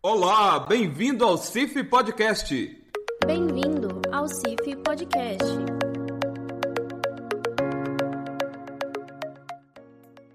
Olá, 0.00 0.60
bem-vindo 0.60 1.24
ao 1.24 1.36
CIF 1.36 1.82
Podcast. 1.82 2.54
Bem-vindo 3.26 4.00
ao 4.12 4.28
CIF 4.28 4.76
Podcast. 4.84 5.44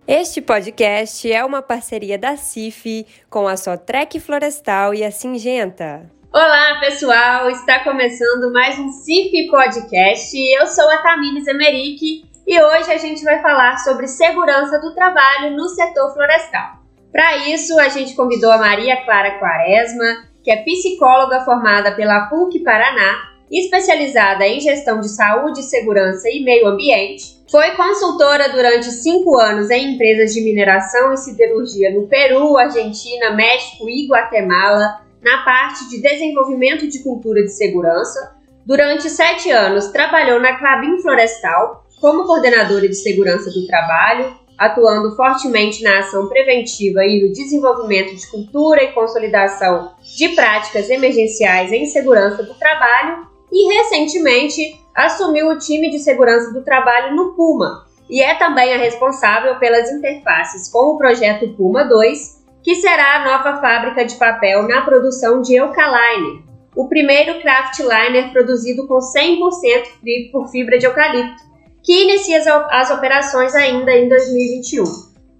Este 0.05 0.41
podcast 0.41 1.31
é 1.31 1.46
uma 1.46 1.62
parceria 1.62 2.18
da 2.18 2.36
CIF 2.36 3.07
com 3.29 3.47
a 3.47 3.55
Sotrec 3.55 4.20
Florestal 4.20 4.94
e 4.94 5.02
a 5.02 5.12
Singenta. 5.12 6.12
Olá, 6.34 6.82
pessoal! 6.82 7.50
Está 7.50 7.86
começando 7.86 8.52
mais 8.52 8.78
um 8.78 8.90
CIF 8.90 9.50
Podcast. 9.50 10.38
Eu 10.38 10.68
sou 10.68 10.90
a 10.90 10.98
Tamires 10.98 11.48
Emerick 11.48 12.26
e 12.46 12.62
hoje 12.62 12.92
a 12.92 12.98
gente 12.98 13.24
vai 13.24 13.42
falar 13.42 13.78
sobre 13.78 14.10
segurança 14.10 14.78
do 14.82 14.94
trabalho 14.94 15.56
no 15.56 15.70
setor 15.70 16.14
florestal. 16.14 16.83
Para 17.14 17.48
isso, 17.48 17.80
a 17.80 17.90
gente 17.90 18.16
convidou 18.16 18.52
a 18.52 18.58
Maria 18.58 19.05
Clara 19.05 19.38
Quaresma, 19.38 20.26
que 20.44 20.50
é 20.50 20.63
psicóloga 20.63 21.41
formada 21.45 21.91
pela 21.91 22.26
PUC 22.26 22.63
Paraná, 22.63 23.30
especializada 23.52 24.48
em 24.48 24.59
gestão 24.59 24.99
de 24.99 25.08
saúde, 25.09 25.62
segurança 25.62 26.27
e 26.27 26.44
meio 26.44 26.66
ambiente. 26.66 27.38
Foi 27.52 27.70
consultora 27.76 28.49
durante 28.49 28.85
cinco 28.85 29.38
anos 29.38 29.70
em 29.70 29.94
empresas 29.94 30.34
de 30.34 30.41
mineração 30.41 31.13
e 31.13 31.18
siderurgia 31.18 31.94
no 31.94 32.07
Peru, 32.07 32.57
Argentina, 32.57 33.30
México 33.30 33.88
e 33.88 34.07
Guatemala, 34.07 35.04
na 35.21 35.43
parte 35.43 35.88
de 35.90 36.02
desenvolvimento 36.02 36.88
de 36.90 37.04
cultura 37.04 37.43
de 37.43 37.52
segurança. 37.52 38.35
Durante 38.66 39.07
sete 39.07 39.52
anos, 39.52 39.90
trabalhou 39.90 40.40
na 40.40 40.57
Clabin 40.57 40.98
Florestal 40.99 41.85
como 42.02 42.26
coordenadora 42.26 42.88
de 42.88 42.95
segurança 42.95 43.52
do 43.52 43.68
trabalho 43.68 44.42
atuando 44.63 45.13
fortemente 45.13 45.84
na 45.84 45.99
ação 45.99 46.30
preventiva 46.30 47.05
e 47.05 47.21
no 47.21 47.34
desenvolvimento 47.34 48.16
de 48.16 48.26
cultura 48.27 48.81
e 48.81 48.94
consolidação 48.94 49.91
de 50.02 50.30
práticas 50.30 50.90
emergenciais 50.90 51.71
em 51.73 51.85
segurança 51.85 52.44
do 52.44 52.54
trabalho 52.54 53.27
e 53.52 53.74
recentemente 53.74 54.79
assumiu 54.96 55.49
o 55.49 55.57
time 55.57 55.90
de 55.90 55.99
segurança 55.99 56.54
do 56.54 56.63
trabalho 56.63 57.13
no 57.13 57.34
Puma 57.34 57.85
e 58.10 58.21
é 58.21 58.35
também 58.35 58.74
a 58.74 58.77
responsável 58.77 59.60
pelas 59.60 59.91
interfaces 59.91 60.71
com 60.71 60.93
o 60.93 60.98
projeto 60.98 61.54
Puma 61.55 61.84
2, 61.84 62.43
que 62.63 62.76
será 62.76 63.18
a 63.18 63.26
nova 63.26 63.59
fábrica 63.59 64.06
de 64.06 64.16
papel 64.16 64.66
na 64.68 64.82
produção 64.82 65.42
de 65.42 65.56
Eucaliner, 65.56 66.42
o 66.74 66.88
primeiro 66.88 67.42
craft 67.42 67.80
liner 67.80 68.32
produzido 68.32 68.88
com 68.88 69.00
100% 69.00 70.32
por 70.32 70.48
fibra 70.48 70.78
de 70.78 70.86
eucalipto 70.86 71.53
que 71.84 72.03
inicia 72.03 72.42
as, 72.72 72.89
operações 72.89 73.53
ainda 73.53 73.92
em 73.92 74.08
2021. 74.08 74.84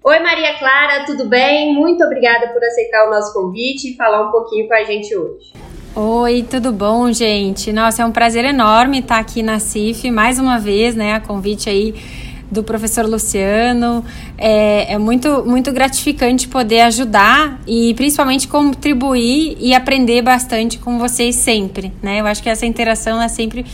Oi, 0.04 0.18
Maria 0.20 0.58
Clara, 0.58 1.06
tudo 1.06 1.26
bem? 1.26 1.74
Muito 1.74 2.04
obrigada 2.04 2.48
por 2.48 2.62
aceitar 2.62 3.06
o 3.06 3.10
nosso 3.10 3.32
convite 3.32 3.92
e 3.92 3.96
falar 3.96 4.28
um 4.28 4.30
pouquinho 4.30 4.68
com 4.68 4.74
a 4.74 4.84
gente 4.84 5.16
hoje. 5.16 5.52
Oi, 5.96 6.44
tudo 6.48 6.70
bom, 6.72 7.10
gente? 7.10 7.72
Nossa, 7.72 8.02
é 8.02 8.04
um 8.04 8.12
prazer 8.12 8.44
enorme 8.44 8.98
estar 8.98 9.18
aqui 9.18 9.42
na 9.42 9.58
CIF 9.58 10.10
mais 10.10 10.38
uma 10.38 10.58
vez, 10.58 10.94
né? 10.94 11.14
A 11.14 11.20
convite 11.20 11.70
aí 11.70 11.94
do 12.50 12.62
professor 12.62 13.06
Luciano. 13.06 14.04
É, 14.36 14.92
é, 14.92 14.98
muito, 14.98 15.44
muito 15.46 15.72
gratificante 15.72 16.46
poder 16.48 16.82
ajudar 16.82 17.58
e 17.66 17.94
principalmente 17.94 18.46
contribuir 18.46 19.56
e 19.58 19.74
aprender 19.74 20.20
bastante 20.20 20.78
com 20.78 20.98
vocês 20.98 21.36
sempre, 21.36 21.92
né? 22.02 22.20
Eu 22.20 22.26
acho 22.26 22.42
que 22.42 22.50
essa 22.50 22.66
interação 22.66 23.22
é 23.22 23.28
sempre 23.28 23.64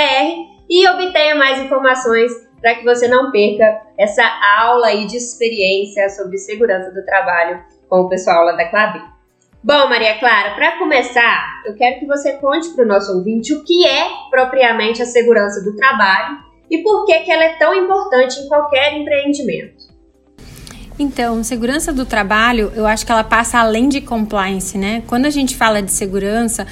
e 0.69 0.88
obtenha 0.88 1.36
mais 1.36 1.59
informações 1.59 2.31
para 2.62 2.75
que 2.75 2.86
você 2.86 3.09
não 3.09 3.30
perca 3.30 3.81
essa 3.97 4.24
aula 4.58 4.88
aí 4.88 5.06
de 5.06 5.18
experiência 5.18 6.08
sobre 6.12 6.38
segurança 6.38 6.91
do 6.91 7.03
trabalho 7.03 7.62
com 7.90 8.03
o 8.03 8.08
pessoal 8.08 8.46
lá 8.46 8.53
da 8.53 8.69
Clabin. 8.69 9.03
Bom, 9.62 9.90
Maria 9.90 10.18
Clara, 10.18 10.56
para 10.56 10.78
começar, 10.78 11.62
eu 11.66 11.75
quero 11.75 12.00
que 12.00 12.06
você 12.06 12.38
conte 12.38 12.69
para 12.69 12.86
o 12.86 12.88
nosso 12.88 13.13
ouvinte 13.13 13.53
o 13.53 13.66
que 13.66 13.86
é 13.86 14.07
propriamente 14.30 15.02
a 15.02 15.06
segurança 15.06 15.62
do 15.62 15.75
trabalho 15.75 16.38
e 16.72 16.78
por 16.78 17.06
que, 17.06 17.19
que 17.19 17.34
ela 17.34 17.44
é 17.44 17.57
tão 17.57 17.75
importante 17.75 18.40
em 18.40 18.47
qualquer 18.47 18.94
empreendimento. 18.94 19.75
Então, 20.97 21.44
segurança 21.44 21.91
do 21.91 22.06
trabalho, 22.06 22.72
eu 22.73 22.88
acho 22.88 23.06
que 23.06 23.11
ela 23.11 23.23
passa 23.23 23.59
além 23.59 23.89
de 23.89 24.00
compliance, 24.00 24.78
né? 24.78 25.03
Quando 25.07 25.25
a 25.25 25.29
gente 25.29 25.56
fala 25.56 25.81
de 25.81 25.91
segurança 25.91 26.66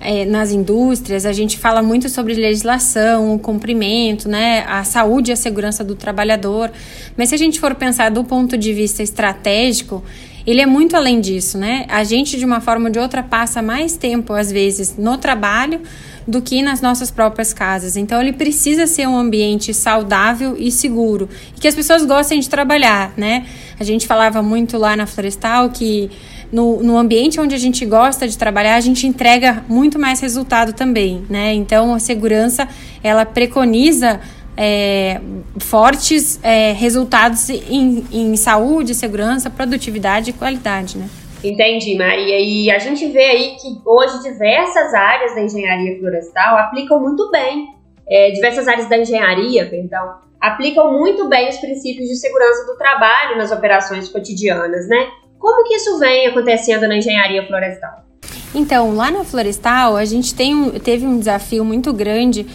é, 0.00 0.24
nas 0.24 0.50
indústrias, 0.50 1.26
a 1.26 1.32
gente 1.32 1.58
fala 1.58 1.82
muito 1.82 2.08
sobre 2.08 2.32
legislação, 2.32 3.34
o 3.34 3.38
cumprimento, 3.38 4.28
né? 4.28 4.64
A 4.66 4.82
saúde 4.82 5.30
e 5.30 5.34
a 5.34 5.36
segurança 5.36 5.84
do 5.84 5.94
trabalhador. 5.94 6.72
Mas 7.18 7.28
se 7.28 7.34
a 7.34 7.38
gente 7.38 7.60
for 7.60 7.74
pensar 7.74 8.10
do 8.10 8.24
ponto 8.24 8.56
de 8.56 8.72
vista 8.72 9.02
estratégico, 9.02 10.02
ele 10.46 10.60
é 10.60 10.66
muito 10.66 10.96
além 10.96 11.20
disso, 11.20 11.58
né? 11.58 11.86
A 11.88 12.04
gente, 12.04 12.38
de 12.38 12.44
uma 12.44 12.60
forma 12.60 12.86
ou 12.86 12.92
de 12.92 12.98
outra, 12.98 13.22
passa 13.22 13.60
mais 13.62 13.96
tempo, 13.96 14.32
às 14.32 14.50
vezes, 14.50 14.96
no 14.96 15.18
trabalho 15.18 15.80
do 16.26 16.40
que 16.40 16.62
nas 16.62 16.80
nossas 16.80 17.10
próprias 17.10 17.52
casas. 17.52 17.96
Então 17.96 18.20
ele 18.20 18.32
precisa 18.32 18.86
ser 18.86 19.06
um 19.08 19.16
ambiente 19.16 19.74
saudável 19.74 20.54
e 20.58 20.70
seguro 20.70 21.28
e 21.56 21.60
que 21.60 21.66
as 21.66 21.74
pessoas 21.74 22.04
gostem 22.04 22.40
de 22.40 22.48
trabalhar, 22.48 23.12
né? 23.16 23.46
A 23.78 23.84
gente 23.84 24.06
falava 24.06 24.42
muito 24.42 24.78
lá 24.78 24.96
na 24.96 25.06
Florestal 25.06 25.70
que 25.70 26.10
no, 26.52 26.82
no 26.82 26.96
ambiente 26.96 27.40
onde 27.40 27.54
a 27.54 27.58
gente 27.58 27.84
gosta 27.86 28.26
de 28.26 28.36
trabalhar, 28.36 28.74
a 28.74 28.80
gente 28.80 29.06
entrega 29.06 29.64
muito 29.68 29.98
mais 29.98 30.20
resultado 30.20 30.72
também, 30.72 31.24
né? 31.28 31.54
Então 31.54 31.94
a 31.94 31.98
segurança 31.98 32.68
ela 33.02 33.24
preconiza 33.24 34.20
é, 34.56 35.20
fortes 35.58 36.38
é, 36.42 36.72
resultados 36.72 37.48
em, 37.48 38.04
em 38.12 38.36
saúde, 38.36 38.94
segurança, 38.94 39.48
produtividade 39.48 40.30
e 40.30 40.32
qualidade, 40.32 40.98
né? 40.98 41.08
Entendi, 41.42 41.96
Maria. 41.96 42.38
E 42.38 42.70
a 42.70 42.78
gente 42.78 43.06
vê 43.08 43.24
aí 43.24 43.56
que 43.56 43.68
hoje 43.86 44.22
diversas 44.22 44.92
áreas 44.92 45.34
da 45.34 45.42
engenharia 45.42 45.98
florestal 45.98 46.56
aplicam 46.58 47.00
muito 47.00 47.30
bem, 47.30 47.68
é, 48.08 48.30
diversas 48.30 48.68
áreas 48.68 48.88
da 48.88 48.98
engenharia, 48.98 49.66
perdão, 49.68 50.16
aplicam 50.40 50.98
muito 50.98 51.28
bem 51.28 51.48
os 51.48 51.56
princípios 51.56 52.08
de 52.08 52.16
segurança 52.16 52.66
do 52.66 52.76
trabalho 52.76 53.38
nas 53.38 53.50
operações 53.50 54.08
cotidianas, 54.08 54.88
né? 54.88 55.08
Como 55.38 55.66
que 55.66 55.74
isso 55.74 55.98
vem 55.98 56.26
acontecendo 56.26 56.86
na 56.86 56.96
engenharia 56.96 57.46
florestal? 57.46 58.09
Então, 58.54 58.94
lá 58.94 59.10
na 59.10 59.24
Florestal, 59.24 59.96
a 59.96 60.04
gente 60.04 60.34
tem 60.34 60.54
um, 60.54 60.70
teve 60.70 61.06
um 61.06 61.18
desafio 61.18 61.64
muito 61.64 61.92
grande 61.92 62.46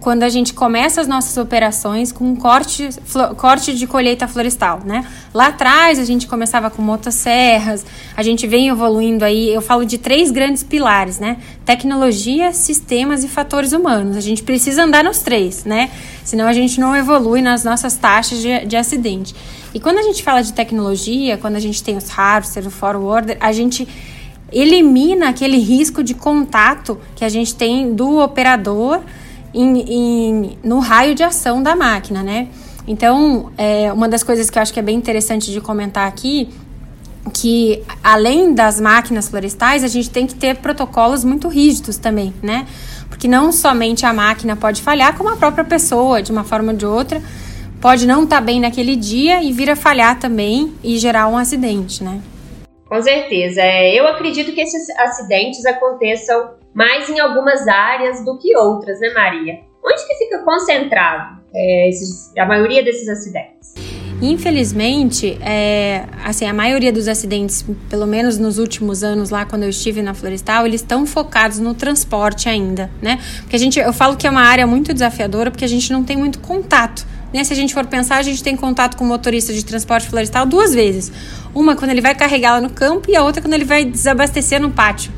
quando 0.00 0.24
a 0.24 0.28
gente 0.28 0.52
começa 0.52 1.00
as 1.00 1.06
nossas 1.06 1.36
operações 1.36 2.10
com 2.10 2.34
corte, 2.34 2.88
corte 3.36 3.72
de 3.72 3.86
colheita 3.86 4.26
florestal, 4.26 4.80
né? 4.84 5.06
Lá 5.32 5.46
atrás 5.46 6.00
a 6.00 6.04
gente 6.04 6.26
começava 6.26 6.68
com 6.70 6.82
motosserras, 6.82 7.86
a 8.16 8.22
gente 8.24 8.48
vem 8.48 8.68
evoluindo 8.68 9.24
aí, 9.24 9.54
eu 9.54 9.62
falo 9.62 9.84
de 9.86 9.96
três 9.96 10.32
grandes 10.32 10.64
pilares, 10.64 11.20
né? 11.20 11.36
Tecnologia, 11.64 12.52
sistemas 12.52 13.22
e 13.22 13.28
fatores 13.28 13.72
humanos. 13.72 14.16
A 14.16 14.20
gente 14.20 14.42
precisa 14.42 14.82
andar 14.82 15.04
nos 15.04 15.20
três, 15.20 15.64
né? 15.64 15.88
Senão 16.24 16.48
a 16.48 16.52
gente 16.52 16.80
não 16.80 16.96
evolui 16.96 17.40
nas 17.40 17.62
nossas 17.62 17.94
taxas 17.94 18.42
de, 18.42 18.66
de 18.66 18.76
acidente. 18.76 19.36
E 19.72 19.78
quando 19.78 19.98
a 19.98 20.02
gente 20.02 20.20
fala 20.20 20.42
de 20.42 20.52
tecnologia, 20.52 21.38
quando 21.38 21.54
a 21.54 21.60
gente 21.60 21.80
tem 21.80 21.96
os 21.96 22.08
hardware, 22.08 22.66
o 22.66 22.70
forwarder, 22.70 23.36
a 23.40 23.52
gente 23.52 23.86
elimina 24.54 25.28
aquele 25.28 25.58
risco 25.58 26.02
de 26.02 26.14
contato 26.14 26.98
que 27.16 27.24
a 27.24 27.28
gente 27.28 27.54
tem 27.54 27.92
do 27.92 28.18
operador 28.18 29.00
em, 29.52 29.80
em, 29.80 30.58
no 30.62 30.78
raio 30.78 31.14
de 31.14 31.22
ação 31.22 31.62
da 31.62 31.74
máquina, 31.74 32.22
né? 32.22 32.48
Então, 32.86 33.50
é, 33.58 33.92
uma 33.92 34.08
das 34.08 34.22
coisas 34.22 34.48
que 34.48 34.58
eu 34.58 34.62
acho 34.62 34.72
que 34.72 34.78
é 34.78 34.82
bem 34.82 34.96
interessante 34.96 35.50
de 35.50 35.60
comentar 35.60 36.06
aqui, 36.06 36.48
que 37.32 37.82
além 38.02 38.54
das 38.54 38.80
máquinas 38.80 39.28
florestais, 39.28 39.82
a 39.82 39.88
gente 39.88 40.10
tem 40.10 40.26
que 40.26 40.34
ter 40.34 40.56
protocolos 40.56 41.24
muito 41.24 41.48
rígidos 41.48 41.96
também, 41.96 42.32
né? 42.42 42.66
Porque 43.08 43.26
não 43.26 43.50
somente 43.50 44.04
a 44.04 44.12
máquina 44.12 44.54
pode 44.54 44.82
falhar, 44.82 45.16
como 45.16 45.30
a 45.30 45.36
própria 45.36 45.64
pessoa, 45.64 46.22
de 46.22 46.30
uma 46.30 46.44
forma 46.44 46.72
ou 46.72 46.78
de 46.78 46.84
outra, 46.84 47.22
pode 47.80 48.06
não 48.06 48.24
estar 48.24 48.36
tá 48.36 48.42
bem 48.42 48.60
naquele 48.60 48.94
dia 48.94 49.42
e 49.42 49.52
vir 49.52 49.70
a 49.70 49.76
falhar 49.76 50.18
também 50.18 50.74
e 50.82 50.98
gerar 50.98 51.26
um 51.28 51.36
acidente, 51.36 52.04
né? 52.04 52.20
Com 52.88 53.00
certeza. 53.02 53.60
É, 53.60 53.98
eu 53.98 54.06
acredito 54.06 54.52
que 54.52 54.60
esses 54.60 54.88
acidentes 54.98 55.64
aconteçam 55.66 56.54
mais 56.74 57.08
em 57.08 57.18
algumas 57.20 57.66
áreas 57.66 58.24
do 58.24 58.38
que 58.38 58.56
outras, 58.56 59.00
né, 59.00 59.10
Maria? 59.10 59.60
Onde 59.84 60.06
que 60.06 60.14
fica 60.14 60.38
concentrado 60.42 61.40
é, 61.54 61.88
esses, 61.88 62.32
a 62.36 62.46
maioria 62.46 62.82
desses 62.82 63.08
acidentes? 63.08 63.74
Infelizmente, 64.22 65.36
é, 65.42 66.04
assim, 66.24 66.46
a 66.46 66.54
maioria 66.54 66.92
dos 66.92 67.08
acidentes, 67.08 67.64
pelo 67.90 68.06
menos 68.06 68.38
nos 68.38 68.58
últimos 68.58 69.02
anos 69.02 69.28
lá 69.28 69.44
quando 69.44 69.64
eu 69.64 69.68
estive 69.68 70.00
na 70.02 70.14
Florestal, 70.14 70.66
eles 70.66 70.80
estão 70.80 71.04
focados 71.04 71.58
no 71.58 71.74
transporte 71.74 72.48
ainda, 72.48 72.90
né? 73.02 73.18
Porque 73.40 73.56
a 73.56 73.58
gente, 73.58 73.78
eu 73.78 73.92
falo 73.92 74.16
que 74.16 74.26
é 74.26 74.30
uma 74.30 74.42
área 74.42 74.66
muito 74.66 74.92
desafiadora 74.92 75.50
porque 75.50 75.64
a 75.64 75.68
gente 75.68 75.92
não 75.92 76.04
tem 76.04 76.16
muito 76.16 76.38
contato. 76.38 77.06
Né? 77.34 77.42
Se 77.42 77.52
a 77.52 77.56
gente 77.56 77.74
for 77.74 77.84
pensar, 77.84 78.18
a 78.18 78.22
gente 78.22 78.44
tem 78.44 78.56
contato 78.56 78.96
com 78.96 79.02
o 79.02 79.08
motorista 79.08 79.52
de 79.52 79.64
transporte 79.64 80.08
florestal 80.08 80.46
duas 80.46 80.72
vezes. 80.72 81.10
Uma 81.52 81.74
quando 81.74 81.90
ele 81.90 82.00
vai 82.00 82.14
carregá-la 82.14 82.60
no 82.60 82.70
campo 82.70 83.10
e 83.10 83.16
a 83.16 83.24
outra 83.24 83.42
quando 83.42 83.54
ele 83.54 83.64
vai 83.64 83.84
desabastecer 83.84 84.60
no 84.60 84.70
pátio 84.70 85.12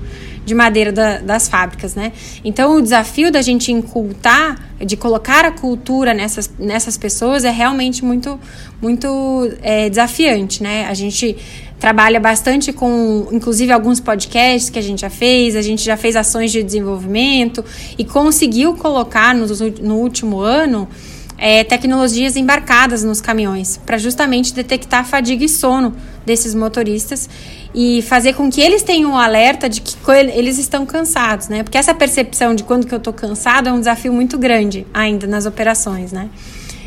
de 0.47 0.55
madeira 0.55 0.93
da, 0.93 1.19
das 1.19 1.49
fábricas, 1.49 1.97
né? 1.97 2.13
Então 2.45 2.77
o 2.77 2.81
desafio 2.81 3.33
da 3.33 3.43
gente 3.43 3.73
incultar, 3.73 4.57
de 4.79 4.97
colocar 4.97 5.45
a 5.45 5.51
cultura 5.51 6.15
nessas, 6.15 6.49
nessas 6.57 6.97
pessoas 6.97 7.45
é 7.45 7.51
realmente 7.51 8.05
muito, 8.05 8.39
muito 8.81 9.51
é, 9.61 9.91
desafiante, 9.91 10.63
né? 10.63 10.87
A 10.87 10.95
gente 10.95 11.37
trabalha 11.81 12.21
bastante 12.21 12.73
com, 12.73 13.29
inclusive, 13.33 13.73
alguns 13.73 13.99
podcasts 13.99 14.71
que 14.71 14.79
a 14.79 14.83
gente 14.83 15.01
já 15.01 15.11
fez, 15.11 15.57
a 15.57 15.63
gente 15.63 15.85
já 15.85 15.97
fez 15.97 16.15
ações 16.15 16.53
de 16.53 16.63
desenvolvimento 16.63 17.63
e 17.99 18.05
conseguiu 18.05 18.75
colocar 18.75 19.35
no, 19.35 19.47
no 19.83 19.97
último 19.97 20.39
ano 20.39 20.89
é, 21.39 21.65
tecnologias 21.65 22.37
embarcadas 22.37 23.05
nos 23.05 23.21
caminhões 23.21 23.77
para 23.85 23.99
justamente 23.99 24.55
detectar 24.55 25.05
fadiga 25.05 25.45
e 25.45 25.49
sono 25.49 25.95
desses 26.25 26.55
motoristas 26.55 27.29
e 27.75 28.03
fazer 28.03 28.35
com 28.35 28.51
que 28.51 28.61
eles 28.61 28.83
tenham 28.83 29.13
um 29.13 29.17
alerta 29.17 29.69
de 29.69 29.81
que 29.81 29.97
eles 30.11 30.59
estão 30.59 30.87
cansados, 30.87 31.49
né? 31.49 31.63
Porque 31.63 31.77
essa 31.77 31.95
percepção 31.95 32.55
de 32.55 32.65
quando 32.65 32.87
que 32.87 32.95
eu 32.95 32.99
estou 32.99 33.13
cansado 33.13 33.69
é 33.69 33.73
um 33.73 33.79
desafio 33.79 34.13
muito 34.13 34.39
grande 34.39 34.87
ainda 34.95 35.27
nas 35.27 35.45
operações, 35.45 36.11
né? 36.11 36.31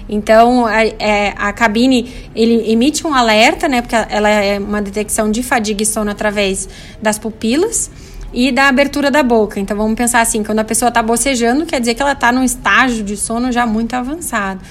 Então, 0.09 0.65
a, 0.65 0.83
é, 0.83 1.35
a, 1.37 1.53
cabine 1.53 2.11
ele 2.35 2.71
emite 2.71 3.05
um 3.05 3.13
alerta, 3.13 3.67
né? 3.67 3.81
Porque 3.81 3.95
ela 3.95 4.27
é 4.27 4.57
uma 4.57 4.81
detecção 4.81 5.29
de 5.29 5.43
fadiga 5.43 5.83
e 5.83 5.85
sono 5.85 6.09
através 6.09 6.67
das 6.99 7.19
pupilas 7.19 7.91
e 8.33 8.51
da 8.51 8.67
abertura 8.67 9.09
da 9.09 9.23
boca. 9.23 9.59
Então, 9.59 9.75
vamos 9.75 9.95
pensar 9.95 10.21
assim: 10.21 10.43
quando 10.43 10.59
a 10.59 10.63
pessoa 10.63 10.89
está 10.89 11.01
bocejando, 11.01 11.65
quer 11.65 11.79
dizer 11.79 11.95
que 11.95 12.01
ela 12.01 12.13
está 12.13 12.31
num 12.31 12.43
estágio 12.43 13.03
de 13.03 13.17
sono 13.17 13.51
já 13.51 13.65
muito 13.65 13.93
avançado. 13.93 14.61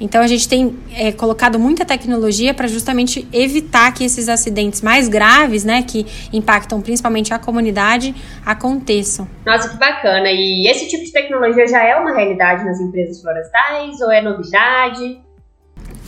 Então 0.00 0.20
a 0.20 0.26
gente 0.26 0.48
tem 0.48 0.76
é, 0.94 1.12
colocado 1.12 1.58
muita 1.58 1.84
tecnologia 1.84 2.52
para 2.52 2.66
justamente 2.66 3.26
evitar 3.32 3.92
que 3.92 4.04
esses 4.04 4.28
acidentes 4.28 4.82
mais 4.82 5.08
graves, 5.08 5.64
né, 5.64 5.82
que 5.82 6.06
impactam 6.32 6.80
principalmente 6.80 7.32
a 7.32 7.38
comunidade, 7.38 8.14
aconteçam. 8.44 9.28
Nossa, 9.46 9.68
que 9.68 9.78
bacana! 9.78 10.30
E 10.30 10.68
esse 10.68 10.88
tipo 10.88 11.04
de 11.04 11.12
tecnologia 11.12 11.66
já 11.66 11.82
é 11.82 11.96
uma 11.96 12.14
realidade 12.14 12.64
nas 12.64 12.80
empresas 12.80 13.20
florestais 13.20 14.00
ou 14.00 14.10
é 14.10 14.20
novidade? 14.20 15.20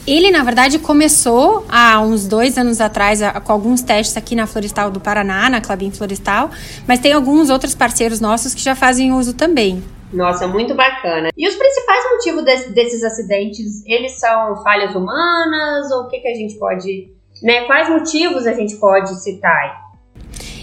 Ele, 0.07 0.31
na 0.31 0.45
verdade, 0.45 0.79
começou 0.79 1.65
há 1.69 2.01
uns 2.01 2.29
dois 2.29 2.57
anos 2.57 2.81
atrás 2.81 3.21
com 3.43 3.53
alguns 3.53 3.83
testes 3.83 4.17
aqui 4.17 4.37
na 4.37 4.47
Florestal 4.47 4.89
do 4.91 5.01
Paraná, 5.01 5.51
na 5.51 5.61
Clabin 5.61 5.91
Florestal, 5.91 6.51
mas 6.87 7.01
tem 7.01 7.13
alguns 7.13 7.51
outros 7.51 7.75
parceiros 7.75 8.21
nossos 8.21 8.55
que 8.55 8.61
já 8.61 8.77
fazem 8.77 9.13
uso 9.13 9.35
também. 9.35 9.83
Nossa, 10.13 10.47
muito 10.47 10.75
bacana. 10.75 11.31
E 11.37 11.49
os 11.49 11.57
principais 11.57 12.05
motivos 12.13 12.45
desse, 12.45 12.73
desses 12.73 13.03
acidentes, 13.03 13.85
eles 13.85 14.13
são 14.21 14.63
falhas 14.63 14.95
humanas 14.95 15.91
ou 15.91 16.03
o 16.03 16.09
que, 16.09 16.21
que 16.21 16.29
a 16.29 16.35
gente 16.35 16.55
pode, 16.55 17.11
né? 17.43 17.65
Quais 17.65 17.89
motivos 17.89 18.47
a 18.47 18.53
gente 18.53 18.77
pode 18.77 19.13
citar? 19.21 19.86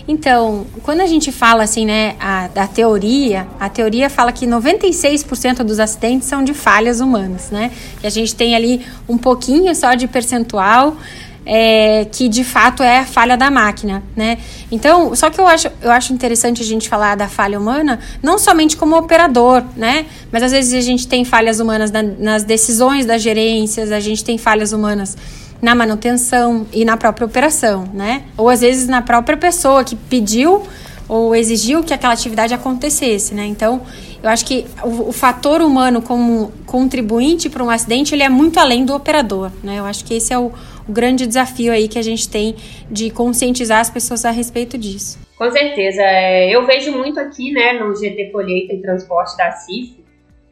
Então, 0.08 0.66
quando 0.84 1.02
a 1.02 1.06
gente 1.06 1.32
fala 1.32 1.64
assim, 1.64 1.86
né, 1.86 2.16
a, 2.20 2.48
da 2.48 2.68
teoria, 2.68 3.48
a 3.60 3.70
teoria 3.70 4.10
fala 4.10 4.32
que 4.32 4.46
96% 4.46 5.64
dos 5.64 5.80
acidentes 5.80 6.28
são 6.28 6.44
de 6.44 6.54
falhas 6.54 7.00
humanas, 7.00 7.50
né? 7.52 7.72
Que 8.02 8.08
a 8.08 8.10
gente 8.10 8.36
tem 8.36 8.54
ali 8.56 8.86
um 9.08 9.18
pouquinho 9.18 9.74
só 9.74 9.94
de 9.94 10.08
percentual 10.08 10.98
é, 11.46 12.06
que 12.12 12.30
de 12.30 12.44
fato 12.44 12.82
é 12.84 13.00
a 13.00 13.06
falha 13.06 13.36
da 13.36 13.52
máquina, 13.52 14.04
né? 14.16 14.38
Então, 14.72 15.16
só 15.16 15.30
que 15.30 15.40
eu 15.40 15.48
acho, 15.48 15.70
eu 15.82 15.92
acho 15.92 16.14
interessante 16.14 16.62
a 16.62 16.66
gente 16.66 16.88
falar 16.88 17.16
da 17.16 17.28
falha 17.28 17.60
humana, 17.60 18.00
não 18.22 18.38
somente 18.38 18.78
como 18.78 18.96
operador, 18.98 19.64
né? 19.76 20.06
Mas 20.32 20.44
às 20.44 20.52
vezes 20.52 20.74
a 20.74 20.82
gente 20.82 21.08
tem 21.08 21.26
falhas 21.26 21.60
humanas 21.60 21.92
na, 21.92 22.02
nas 22.02 22.44
decisões 22.44 23.06
das 23.06 23.22
gerências, 23.22 23.92
a 23.92 24.00
gente 24.00 24.24
tem 24.24 24.38
falhas 24.38 24.72
humanas 24.72 25.18
na 25.64 25.74
manutenção 25.74 26.68
e 26.74 26.84
na 26.84 26.98
própria 26.98 27.26
operação, 27.26 27.86
né? 27.94 28.24
Ou 28.38 28.50
às 28.50 28.60
vezes 28.60 28.86
na 28.86 29.02
própria 29.02 29.38
pessoa 29.38 29.82
que 29.86 29.96
pediu 29.96 30.62
ou 31.08 31.34
exigiu 31.34 31.82
que 31.82 31.94
aquela 31.94 32.12
atividade 32.12 32.54
acontecesse, 32.54 33.34
né? 33.34 33.46
Então, 33.46 33.82
eu 34.22 34.30
acho 34.30 34.46
que 34.46 34.66
o, 34.84 35.08
o 35.08 35.12
fator 35.14 35.62
humano 35.62 36.02
como 36.02 36.52
contribuinte 36.66 37.50
para 37.50 37.64
um 37.64 37.70
acidente, 37.70 38.14
ele 38.14 38.24
é 38.24 38.30
muito 38.30 38.60
além 38.60 38.84
do 38.84 38.94
operador, 38.94 39.52
né? 39.64 39.80
Eu 39.80 39.86
acho 39.86 40.04
que 40.04 40.14
esse 40.16 40.34
é 40.34 40.38
o, 40.38 40.52
o 40.86 40.92
grande 40.92 41.26
desafio 41.26 41.72
aí 41.72 41.88
que 41.88 41.98
a 41.98 42.04
gente 42.04 42.28
tem 42.28 42.58
de 42.92 43.10
conscientizar 43.10 43.80
as 43.80 43.90
pessoas 43.90 44.26
a 44.26 44.32
respeito 44.32 44.78
disso. 44.78 45.18
Com 45.38 45.50
certeza. 45.50 46.02
É, 46.02 46.54
eu 46.54 46.66
vejo 46.66 46.92
muito 46.92 47.22
aqui, 47.22 47.54
né, 47.54 47.80
no 47.80 47.96
GT 47.96 48.32
Colheita 48.34 48.74
e 48.74 48.82
Transporte 48.82 49.38
da 49.38 49.52
CIF, 49.52 50.04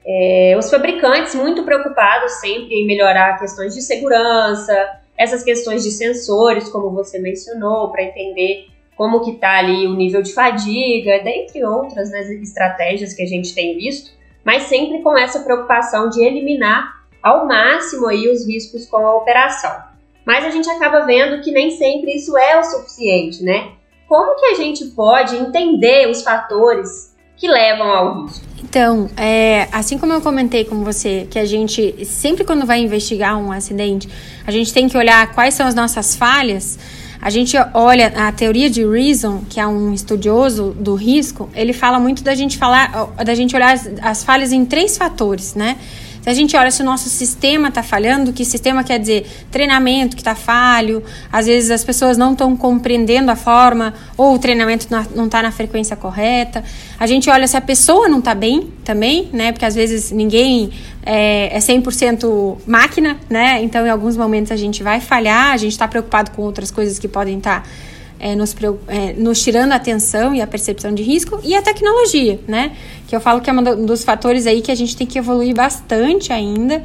é, 0.05 0.55
os 0.57 0.69
fabricantes 0.69 1.35
muito 1.35 1.63
preocupados 1.63 2.31
sempre 2.39 2.75
em 2.75 2.87
melhorar 2.87 3.37
questões 3.37 3.75
de 3.75 3.81
segurança, 3.81 5.00
essas 5.17 5.43
questões 5.43 5.83
de 5.83 5.91
sensores, 5.91 6.69
como 6.69 6.89
você 6.91 7.19
mencionou, 7.19 7.91
para 7.91 8.03
entender 8.03 8.67
como 8.95 9.21
que 9.23 9.31
está 9.31 9.59
ali 9.59 9.87
o 9.87 9.95
nível 9.95 10.21
de 10.21 10.33
fadiga, 10.33 11.23
dentre 11.23 11.63
outras 11.63 12.09
né, 12.11 12.21
estratégias 12.35 13.13
que 13.13 13.23
a 13.23 13.27
gente 13.27 13.53
tem 13.53 13.77
visto, 13.77 14.11
mas 14.43 14.63
sempre 14.63 15.01
com 15.01 15.17
essa 15.17 15.39
preocupação 15.41 16.09
de 16.09 16.23
eliminar 16.23 17.01
ao 17.21 17.47
máximo 17.47 18.07
aí 18.07 18.27
os 18.29 18.47
riscos 18.47 18.85
com 18.85 18.97
a 18.97 19.15
operação 19.15 19.91
mas 20.25 20.45
a 20.45 20.49
gente 20.49 20.69
acaba 20.69 21.05
vendo 21.05 21.41
que 21.41 21.51
nem 21.51 21.71
sempre 21.71 22.15
isso 22.15 22.37
é 22.37 22.59
o 22.59 22.63
suficiente, 22.63 23.43
né? 23.43 23.73
Como 24.07 24.35
que 24.35 24.45
a 24.45 24.55
gente 24.55 24.85
pode 24.87 25.35
entender 25.35 26.09
os 26.09 26.21
fatores 26.21 27.10
que 27.41 27.47
levam 27.47 27.87
ao 27.87 28.21
risco? 28.21 28.45
Então, 28.63 29.09
é, 29.17 29.67
assim 29.71 29.97
como 29.97 30.13
eu 30.13 30.21
comentei 30.21 30.63
com 30.63 30.83
você, 30.83 31.27
que 31.29 31.39
a 31.39 31.45
gente, 31.45 32.05
sempre 32.05 32.43
quando 32.43 32.67
vai 32.67 32.79
investigar 32.79 33.35
um 33.35 33.51
acidente, 33.51 34.07
a 34.45 34.51
gente 34.51 34.71
tem 34.71 34.87
que 34.87 34.95
olhar 34.95 35.33
quais 35.33 35.55
são 35.55 35.65
as 35.65 35.73
nossas 35.73 36.15
falhas. 36.15 36.77
A 37.19 37.31
gente 37.31 37.57
olha 37.73 38.13
a 38.15 38.31
teoria 38.31 38.69
de 38.69 38.85
Reason, 38.85 39.43
que 39.49 39.59
é 39.59 39.65
um 39.65 39.91
estudioso 39.91 40.75
do 40.79 40.93
risco, 40.93 41.49
ele 41.55 41.73
fala 41.73 41.99
muito 41.99 42.23
da 42.23 42.35
gente 42.35 42.59
falar, 42.59 43.11
da 43.25 43.33
gente 43.33 43.55
olhar 43.55 43.73
as, 43.73 43.89
as 44.01 44.23
falhas 44.23 44.51
em 44.51 44.63
três 44.63 44.95
fatores, 44.95 45.55
né? 45.55 45.77
Se 46.21 46.29
a 46.29 46.33
gente 46.33 46.55
olha 46.55 46.69
se 46.69 46.81
o 46.81 46.85
nosso 46.85 47.09
sistema 47.09 47.69
está 47.69 47.81
falhando, 47.81 48.31
que 48.31 48.45
sistema 48.45 48.83
quer 48.83 48.99
dizer 48.99 49.25
treinamento 49.49 50.15
que 50.15 50.21
está 50.21 50.35
falho, 50.35 51.03
às 51.31 51.47
vezes 51.47 51.71
as 51.71 51.83
pessoas 51.83 52.15
não 52.15 52.33
estão 52.33 52.55
compreendendo 52.55 53.31
a 53.31 53.35
forma, 53.35 53.93
ou 54.15 54.35
o 54.35 54.39
treinamento 54.39 54.87
não 55.15 55.25
está 55.25 55.41
na 55.41 55.51
frequência 55.51 55.95
correta. 55.95 56.63
A 56.99 57.07
gente 57.07 57.29
olha 57.29 57.47
se 57.47 57.57
a 57.57 57.61
pessoa 57.61 58.07
não 58.07 58.19
está 58.19 58.35
bem 58.35 58.71
também, 58.83 59.29
né? 59.33 59.51
Porque 59.51 59.65
às 59.65 59.73
vezes 59.73 60.11
ninguém 60.11 60.71
é, 61.03 61.55
é 61.55 61.59
100% 61.59 62.57
máquina, 62.67 63.17
né? 63.27 63.61
Então 63.63 63.85
em 63.85 63.89
alguns 63.89 64.15
momentos 64.15 64.51
a 64.51 64.55
gente 64.55 64.83
vai 64.83 64.99
falhar, 64.99 65.53
a 65.53 65.57
gente 65.57 65.71
está 65.71 65.87
preocupado 65.87 66.31
com 66.31 66.43
outras 66.43 66.69
coisas 66.69 66.99
que 66.99 67.07
podem 67.07 67.39
estar. 67.39 67.63
Tá 67.63 67.90
é, 68.21 68.35
nos, 68.35 68.55
é, 68.87 69.13
nos 69.13 69.41
tirando 69.41 69.71
a 69.71 69.75
atenção 69.75 70.35
e 70.35 70.41
a 70.41 70.47
percepção 70.47 70.93
de 70.93 71.01
risco, 71.01 71.39
e 71.43 71.55
a 71.55 71.61
tecnologia, 71.61 72.39
né? 72.47 72.77
Que 73.07 73.15
eu 73.15 73.19
falo 73.19 73.41
que 73.41 73.49
é 73.49 73.53
um 73.53 73.85
dos 73.85 74.03
fatores 74.03 74.45
aí 74.45 74.61
que 74.61 74.71
a 74.71 74.75
gente 74.75 74.95
tem 74.95 75.07
que 75.07 75.17
evoluir 75.17 75.55
bastante 75.55 76.31
ainda 76.31 76.83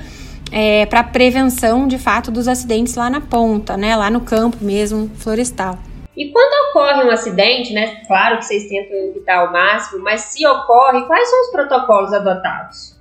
é, 0.50 0.86
para 0.86 1.04
prevenção, 1.04 1.86
de 1.86 1.98
fato, 1.98 2.30
dos 2.30 2.48
acidentes 2.48 2.94
lá 2.94 3.10
na 3.10 3.20
ponta, 3.20 3.76
né? 3.76 3.94
Lá 3.94 4.10
no 4.10 4.22
campo 4.22 4.56
mesmo, 4.62 5.10
florestal. 5.16 5.78
E 6.16 6.32
quando 6.32 6.70
ocorre 6.70 7.04
um 7.04 7.10
acidente, 7.10 7.74
né? 7.74 8.00
Claro 8.06 8.38
que 8.38 8.46
vocês 8.46 8.66
tentam 8.66 8.96
evitar 8.96 9.40
ao 9.40 9.52
máximo, 9.52 10.02
mas 10.02 10.22
se 10.22 10.46
ocorre, 10.46 11.06
quais 11.06 11.28
são 11.28 11.40
os 11.42 11.50
protocolos 11.50 12.14
adotados? 12.14 12.95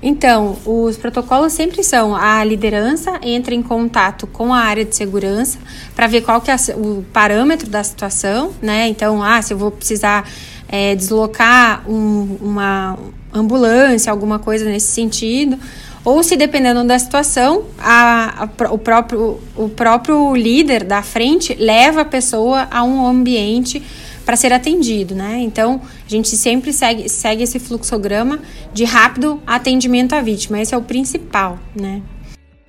Então, 0.00 0.56
os 0.64 0.96
protocolos 0.96 1.52
sempre 1.52 1.82
são 1.82 2.14
a 2.14 2.44
liderança 2.44 3.18
entra 3.22 3.52
em 3.54 3.62
contato 3.62 4.28
com 4.28 4.54
a 4.54 4.58
área 4.58 4.84
de 4.84 4.94
segurança 4.94 5.58
para 5.94 6.06
ver 6.06 6.22
qual 6.22 6.40
que 6.40 6.50
é 6.50 6.56
o 6.76 7.04
parâmetro 7.12 7.68
da 7.68 7.82
situação, 7.82 8.52
né? 8.62 8.88
Então, 8.88 9.22
ah, 9.22 9.42
se 9.42 9.52
eu 9.52 9.58
vou 9.58 9.72
precisar 9.72 10.28
é, 10.68 10.94
deslocar 10.94 11.82
um, 11.90 12.36
uma 12.40 12.96
ambulância, 13.34 14.12
alguma 14.12 14.38
coisa 14.38 14.64
nesse 14.66 14.86
sentido, 14.86 15.58
ou 16.04 16.22
se 16.22 16.36
dependendo 16.36 16.84
da 16.84 16.98
situação, 16.98 17.64
a, 17.78 18.44
a, 18.44 18.72
o, 18.72 18.78
próprio, 18.78 19.40
o 19.56 19.68
próprio 19.68 20.34
líder 20.36 20.84
da 20.84 21.02
frente 21.02 21.54
leva 21.58 22.02
a 22.02 22.04
pessoa 22.04 22.68
a 22.70 22.84
um 22.84 23.04
ambiente 23.04 23.82
para 24.28 24.36
ser 24.36 24.52
atendido, 24.52 25.14
né? 25.14 25.38
Então, 25.40 25.80
a 26.06 26.10
gente 26.10 26.36
sempre 26.36 26.70
segue, 26.70 27.08
segue 27.08 27.44
esse 27.44 27.58
fluxograma 27.58 28.38
de 28.74 28.84
rápido 28.84 29.42
atendimento 29.46 30.12
à 30.12 30.20
vítima. 30.20 30.60
Esse 30.60 30.74
é 30.74 30.76
o 30.76 30.82
principal, 30.82 31.58
né? 31.74 32.02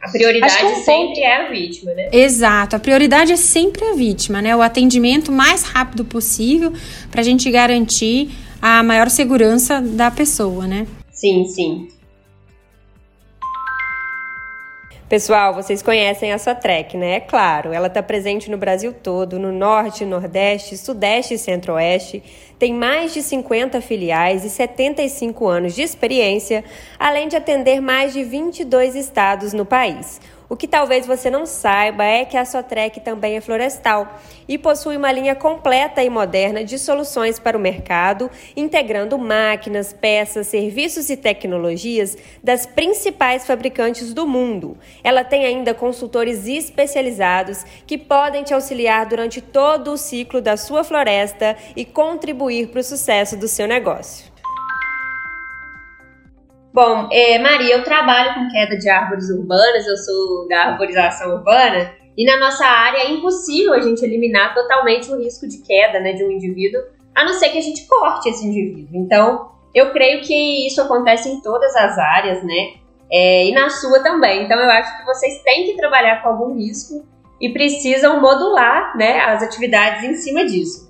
A 0.01 0.09
prioridade 0.09 0.55
é 0.57 0.65
um 0.65 0.75
sempre 0.85 1.19
é 1.19 1.35
a 1.35 1.51
vítima, 1.51 1.91
né? 1.93 2.07
Exato, 2.13 2.77
a 2.77 2.79
prioridade 2.79 3.33
é 3.33 3.35
sempre 3.35 3.83
a 3.83 3.93
vítima, 3.93 4.41
né? 4.41 4.55
O 4.55 4.61
atendimento 4.61 5.33
mais 5.33 5.63
rápido 5.63 6.05
possível 6.05 6.71
para 7.11 7.19
a 7.19 7.25
gente 7.25 7.51
garantir 7.51 8.29
a 8.61 8.81
maior 8.81 9.09
segurança 9.09 9.81
da 9.81 10.09
pessoa, 10.09 10.65
né? 10.65 10.87
Sim, 11.11 11.43
sim. 11.43 11.89
Pessoal, 15.09 15.55
vocês 15.55 15.81
conhecem 15.81 16.31
a 16.31 16.37
Sotrec, 16.37 16.95
né? 16.95 17.15
É 17.15 17.19
claro, 17.19 17.73
ela 17.73 17.87
está 17.87 18.03
presente 18.03 18.51
no 18.51 18.59
Brasil 18.59 18.93
todo, 18.93 19.39
no 19.39 19.51
Norte, 19.51 20.05
Nordeste, 20.05 20.77
Sudeste 20.77 21.33
e 21.33 21.37
Centro-Oeste. 21.39 22.21
Tem 22.59 22.71
mais 22.71 23.11
de 23.11 23.23
50 23.23 23.81
filiais 23.81 24.45
e 24.45 24.51
75 24.51 25.47
anos 25.47 25.73
de 25.73 25.81
experiência, 25.81 26.63
além 26.99 27.27
de 27.27 27.35
atender 27.35 27.81
mais 27.81 28.13
de 28.13 28.23
22 28.23 28.93
estados 28.93 29.51
no 29.51 29.65
país. 29.65 30.21
O 30.49 30.57
que 30.57 30.67
talvez 30.67 31.05
você 31.05 31.29
não 31.29 31.45
saiba 31.45 32.03
é 32.03 32.25
que 32.25 32.35
a 32.35 32.43
Sotrec 32.43 32.99
também 33.01 33.37
é 33.37 33.41
florestal 33.41 34.19
e 34.47 34.57
possui 34.57 34.97
uma 34.97 35.11
linha 35.11 35.35
completa 35.35 36.03
e 36.03 36.09
moderna 36.09 36.63
de 36.63 36.79
soluções 36.79 37.37
para 37.37 37.55
o 37.55 37.61
mercado, 37.61 38.31
integrando 38.57 39.15
máquinas, 39.19 39.93
peças, 39.93 40.47
serviços 40.47 41.07
e 41.11 41.15
tecnologias 41.15 42.17
das 42.43 42.65
principais 42.65 43.45
fabricantes 43.45 44.11
do 44.11 44.25
mundo. 44.25 44.75
Ela 45.03 45.23
tem 45.23 45.45
ainda 45.45 45.75
consultores 45.75 46.47
especializados 46.47 47.63
que 47.85 47.95
podem 47.95 48.43
te 48.43 48.51
auxiliar 48.51 49.05
durante 49.05 49.41
todo 49.41 49.91
o 49.91 49.97
ciclo 49.97 50.41
da 50.41 50.57
sua 50.57 50.83
floresta 50.83 51.55
e 51.75 51.85
contribuir 51.85 52.69
para 52.69 52.79
o 52.79 52.83
sucesso 52.83 53.37
do 53.37 53.47
seu 53.47 53.67
negócio. 53.67 54.38
Bom, 56.73 57.09
é, 57.11 57.39
Maria, 57.39 57.75
eu 57.75 57.83
trabalho 57.83 58.35
com 58.35 58.47
queda 58.49 58.77
de 58.77 58.87
árvores 58.89 59.29
urbanas, 59.29 59.87
eu 59.87 59.97
sou 59.97 60.47
da 60.47 60.65
arborização 60.65 61.35
urbana, 61.35 61.91
e 62.15 62.25
na 62.25 62.37
nossa 62.37 62.65
área 62.65 62.99
é 62.99 63.11
impossível 63.11 63.73
a 63.73 63.79
gente 63.79 64.03
eliminar 64.03 64.53
totalmente 64.53 65.11
o 65.11 65.17
risco 65.17 65.47
de 65.47 65.59
queda 65.59 65.99
né, 65.99 66.13
de 66.13 66.23
um 66.23 66.29
indivíduo, 66.29 66.81
a 67.15 67.23
não 67.25 67.33
ser 67.33 67.49
que 67.49 67.57
a 67.57 67.61
gente 67.61 67.87
corte 67.87 68.29
esse 68.29 68.45
indivíduo. 68.45 68.89
Então, 68.93 69.51
eu 69.73 69.91
creio 69.91 70.21
que 70.21 70.67
isso 70.67 70.81
acontece 70.81 71.29
em 71.29 71.41
todas 71.41 71.75
as 71.75 71.97
áreas, 71.97 72.43
né? 72.43 72.73
É, 73.11 73.47
e 73.47 73.51
na 73.51 73.69
sua 73.69 74.01
também. 74.01 74.43
Então, 74.43 74.59
eu 74.59 74.69
acho 74.69 74.99
que 74.99 75.05
vocês 75.05 75.41
têm 75.41 75.65
que 75.65 75.75
trabalhar 75.75 76.21
com 76.21 76.29
algum 76.29 76.55
risco 76.55 77.03
e 77.41 77.49
precisam 77.49 78.21
modular 78.21 78.95
né, 78.95 79.21
as 79.21 79.41
atividades 79.41 80.03
em 80.03 80.13
cima 80.15 80.45
disso. 80.45 80.89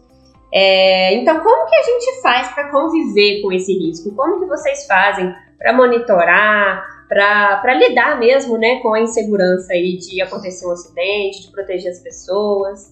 É, 0.51 1.13
então, 1.13 1.39
como 1.41 1.69
que 1.69 1.75
a 1.75 1.83
gente 1.83 2.21
faz 2.21 2.50
para 2.50 2.69
conviver 2.69 3.41
com 3.41 3.51
esse 3.51 3.71
risco? 3.71 4.13
Como 4.15 4.39
que 4.39 4.45
vocês 4.45 4.86
fazem 4.88 5.33
para 5.59 5.73
monitorar, 5.73 7.03
para 7.09 7.73
lidar 7.73 8.17
mesmo 8.17 8.57
né, 8.57 8.79
com 8.79 8.93
a 8.93 9.01
insegurança 9.01 9.73
aí 9.73 9.97
de 9.97 10.21
acontecer 10.21 10.65
um 10.65 10.71
acidente, 10.71 11.41
de 11.41 11.51
proteger 11.51 11.91
as 11.91 11.99
pessoas. 11.99 12.89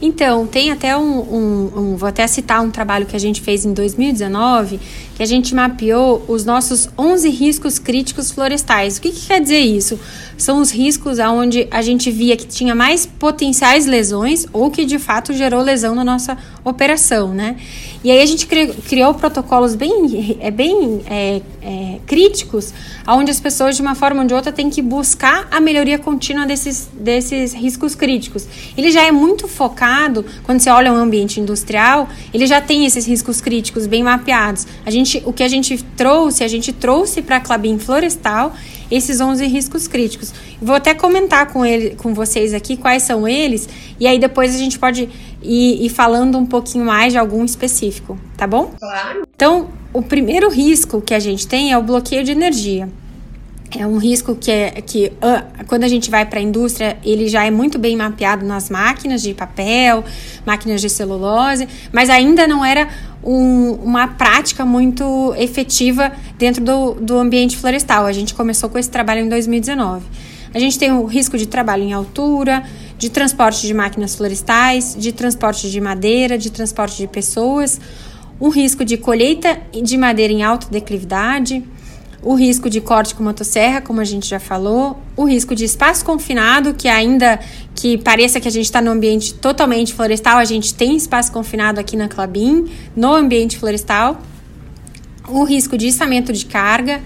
Então, 0.00 0.46
tem 0.46 0.70
até 0.70 0.96
um, 0.96 1.18
um, 1.18 1.72
um, 1.76 1.96
Vou 1.96 2.08
até 2.08 2.24
citar 2.28 2.62
um 2.62 2.70
trabalho 2.70 3.04
que 3.04 3.16
a 3.16 3.18
gente 3.18 3.40
fez 3.40 3.64
em 3.64 3.72
2019, 3.72 4.78
que 5.16 5.22
a 5.22 5.26
gente 5.26 5.52
mapeou 5.52 6.24
os 6.28 6.44
nossos 6.44 6.88
11 6.96 7.28
riscos 7.30 7.80
críticos 7.80 8.30
florestais. 8.30 8.96
O 8.96 9.00
que, 9.00 9.10
que 9.10 9.26
quer 9.26 9.40
dizer 9.40 9.58
isso? 9.58 9.98
São 10.36 10.60
os 10.60 10.70
riscos 10.70 11.18
onde 11.18 11.66
a 11.68 11.82
gente 11.82 12.12
via 12.12 12.36
que 12.36 12.46
tinha 12.46 12.76
mais 12.76 13.04
potenciais 13.04 13.86
lesões 13.86 14.46
ou 14.52 14.70
que 14.70 14.84
de 14.84 15.00
fato 15.00 15.32
gerou 15.32 15.60
lesão 15.60 15.96
na 15.96 16.04
nossa 16.04 16.38
operação, 16.64 17.34
né? 17.34 17.56
E 18.02 18.12
aí 18.12 18.22
a 18.22 18.26
gente 18.26 18.46
criou, 18.46 18.74
criou 18.88 19.14
protocolos 19.14 19.74
bem, 19.74 20.38
é, 20.40 20.50
bem 20.50 21.02
é, 21.10 21.42
é, 21.60 21.98
críticos, 22.06 22.72
onde 23.08 23.30
as 23.30 23.40
pessoas, 23.40 23.74
de 23.74 23.82
uma 23.82 23.96
forma 23.96 24.22
ou 24.22 24.26
de 24.26 24.34
outra, 24.34 24.52
têm 24.52 24.70
que 24.70 24.80
buscar 24.80 25.48
a 25.50 25.60
melhoria 25.60 25.98
contínua 25.98 26.46
desses, 26.46 26.88
desses 26.92 27.52
riscos 27.52 27.96
críticos. 27.96 28.46
Ele 28.76 28.92
já 28.92 29.04
é 29.04 29.10
muito 29.10 29.48
focado, 29.48 30.24
quando 30.44 30.60
você 30.60 30.70
olha 30.70 30.92
um 30.92 30.96
ambiente 30.96 31.40
industrial, 31.40 32.08
ele 32.32 32.46
já 32.46 32.60
tem 32.60 32.86
esses 32.86 33.04
riscos 33.04 33.40
críticos 33.40 33.86
bem 33.86 34.04
mapeados. 34.04 34.66
A 34.86 34.90
gente, 34.90 35.20
o 35.26 35.32
que 35.32 35.42
a 35.42 35.48
gente 35.48 35.82
trouxe, 35.96 36.44
a 36.44 36.48
gente 36.48 36.72
trouxe 36.72 37.20
para 37.20 37.36
a 37.36 37.40
Clabin 37.40 37.78
Florestal 37.78 38.54
esses 38.90 39.20
11 39.20 39.46
riscos 39.46 39.86
críticos. 39.86 40.32
Vou 40.60 40.74
até 40.74 40.94
comentar 40.94 41.52
com, 41.52 41.64
ele, 41.64 41.94
com 41.96 42.14
vocês 42.14 42.54
aqui 42.54 42.76
quais 42.76 43.02
são 43.02 43.28
eles, 43.28 43.68
e 44.00 44.06
aí 44.06 44.18
depois 44.18 44.54
a 44.54 44.58
gente 44.58 44.78
pode 44.78 45.08
ir, 45.42 45.84
ir 45.84 45.88
falando 45.88 46.38
um 46.38 46.46
pouquinho 46.46 46.84
mais 46.84 47.12
de 47.12 47.18
algum 47.18 47.44
específico, 47.44 48.18
tá 48.36 48.46
bom? 48.46 48.72
Claro. 48.78 49.22
Então, 49.34 49.68
o 49.92 50.02
primeiro 50.02 50.48
risco 50.50 51.00
que 51.00 51.14
a 51.14 51.20
gente 51.20 51.46
tem 51.46 51.72
é 51.72 51.78
o 51.78 51.82
bloqueio 51.82 52.24
de 52.24 52.32
energia. 52.32 52.88
É 53.76 53.86
um 53.86 53.98
risco 53.98 54.34
que, 54.34 54.50
é, 54.50 54.70
que 54.80 55.12
quando 55.66 55.84
a 55.84 55.88
gente 55.88 56.10
vai 56.10 56.24
para 56.24 56.38
a 56.38 56.42
indústria, 56.42 56.96
ele 57.04 57.28
já 57.28 57.44
é 57.44 57.50
muito 57.50 57.78
bem 57.78 57.94
mapeado 57.96 58.46
nas 58.46 58.70
máquinas 58.70 59.20
de 59.20 59.34
papel, 59.34 60.02
máquinas 60.46 60.80
de 60.80 60.88
celulose, 60.88 61.68
mas 61.92 62.08
ainda 62.08 62.46
não 62.46 62.64
era 62.64 62.88
um, 63.22 63.72
uma 63.72 64.08
prática 64.08 64.64
muito 64.64 65.34
efetiva 65.36 66.10
dentro 66.38 66.64
do, 66.64 66.94
do 66.94 67.18
ambiente 67.18 67.58
florestal. 67.58 68.06
A 68.06 68.12
gente 68.12 68.32
começou 68.32 68.70
com 68.70 68.78
esse 68.78 68.90
trabalho 68.90 69.20
em 69.20 69.28
2019. 69.28 70.06
A 70.52 70.58
gente 70.58 70.78
tem 70.78 70.92
o 70.92 71.04
risco 71.04 71.36
de 71.36 71.46
trabalho 71.46 71.82
em 71.82 71.92
altura, 71.92 72.62
de 72.96 73.08
transporte 73.10 73.66
de 73.66 73.74
máquinas 73.74 74.14
florestais, 74.14 74.96
de 74.98 75.12
transporte 75.12 75.70
de 75.70 75.80
madeira, 75.80 76.38
de 76.38 76.50
transporte 76.50 76.96
de 76.96 77.06
pessoas, 77.06 77.80
um 78.40 78.48
risco 78.48 78.84
de 78.84 78.96
colheita 78.96 79.60
de 79.72 79.96
madeira 79.96 80.32
em 80.32 80.42
alta 80.42 80.68
declividade 80.70 81.64
o 82.22 82.34
risco 82.34 82.68
de 82.68 82.80
corte 82.80 83.14
com 83.14 83.22
motosserra, 83.22 83.80
como 83.80 84.00
a 84.00 84.04
gente 84.04 84.28
já 84.28 84.40
falou, 84.40 84.98
o 85.16 85.24
risco 85.24 85.54
de 85.54 85.64
espaço 85.64 86.04
confinado, 86.04 86.74
que 86.74 86.88
ainda 86.88 87.38
que 87.74 87.96
pareça 87.98 88.40
que 88.40 88.48
a 88.48 88.50
gente 88.50 88.64
está 88.64 88.82
no 88.82 88.90
ambiente 88.90 89.34
totalmente 89.34 89.94
florestal, 89.94 90.38
a 90.38 90.44
gente 90.44 90.74
tem 90.74 90.96
espaço 90.96 91.30
confinado 91.30 91.78
aqui 91.78 91.96
na 91.96 92.08
Clabin, 92.08 92.66
no 92.96 93.14
ambiente 93.14 93.56
florestal, 93.56 94.20
o 95.28 95.44
risco 95.44 95.78
de 95.78 95.88
içamento 95.88 96.32
de 96.32 96.44
carga, 96.46 97.00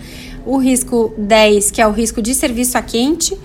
o 0.47 0.57
risco 0.59 1.15
10, 1.17 1.71
que 1.71 1.81
é 1.81 1.87
o 1.87 1.91
risco 1.91 2.21
de 2.21 2.35
serviço 2.35 2.77
a 2.77 2.83
quente, 2.83 3.39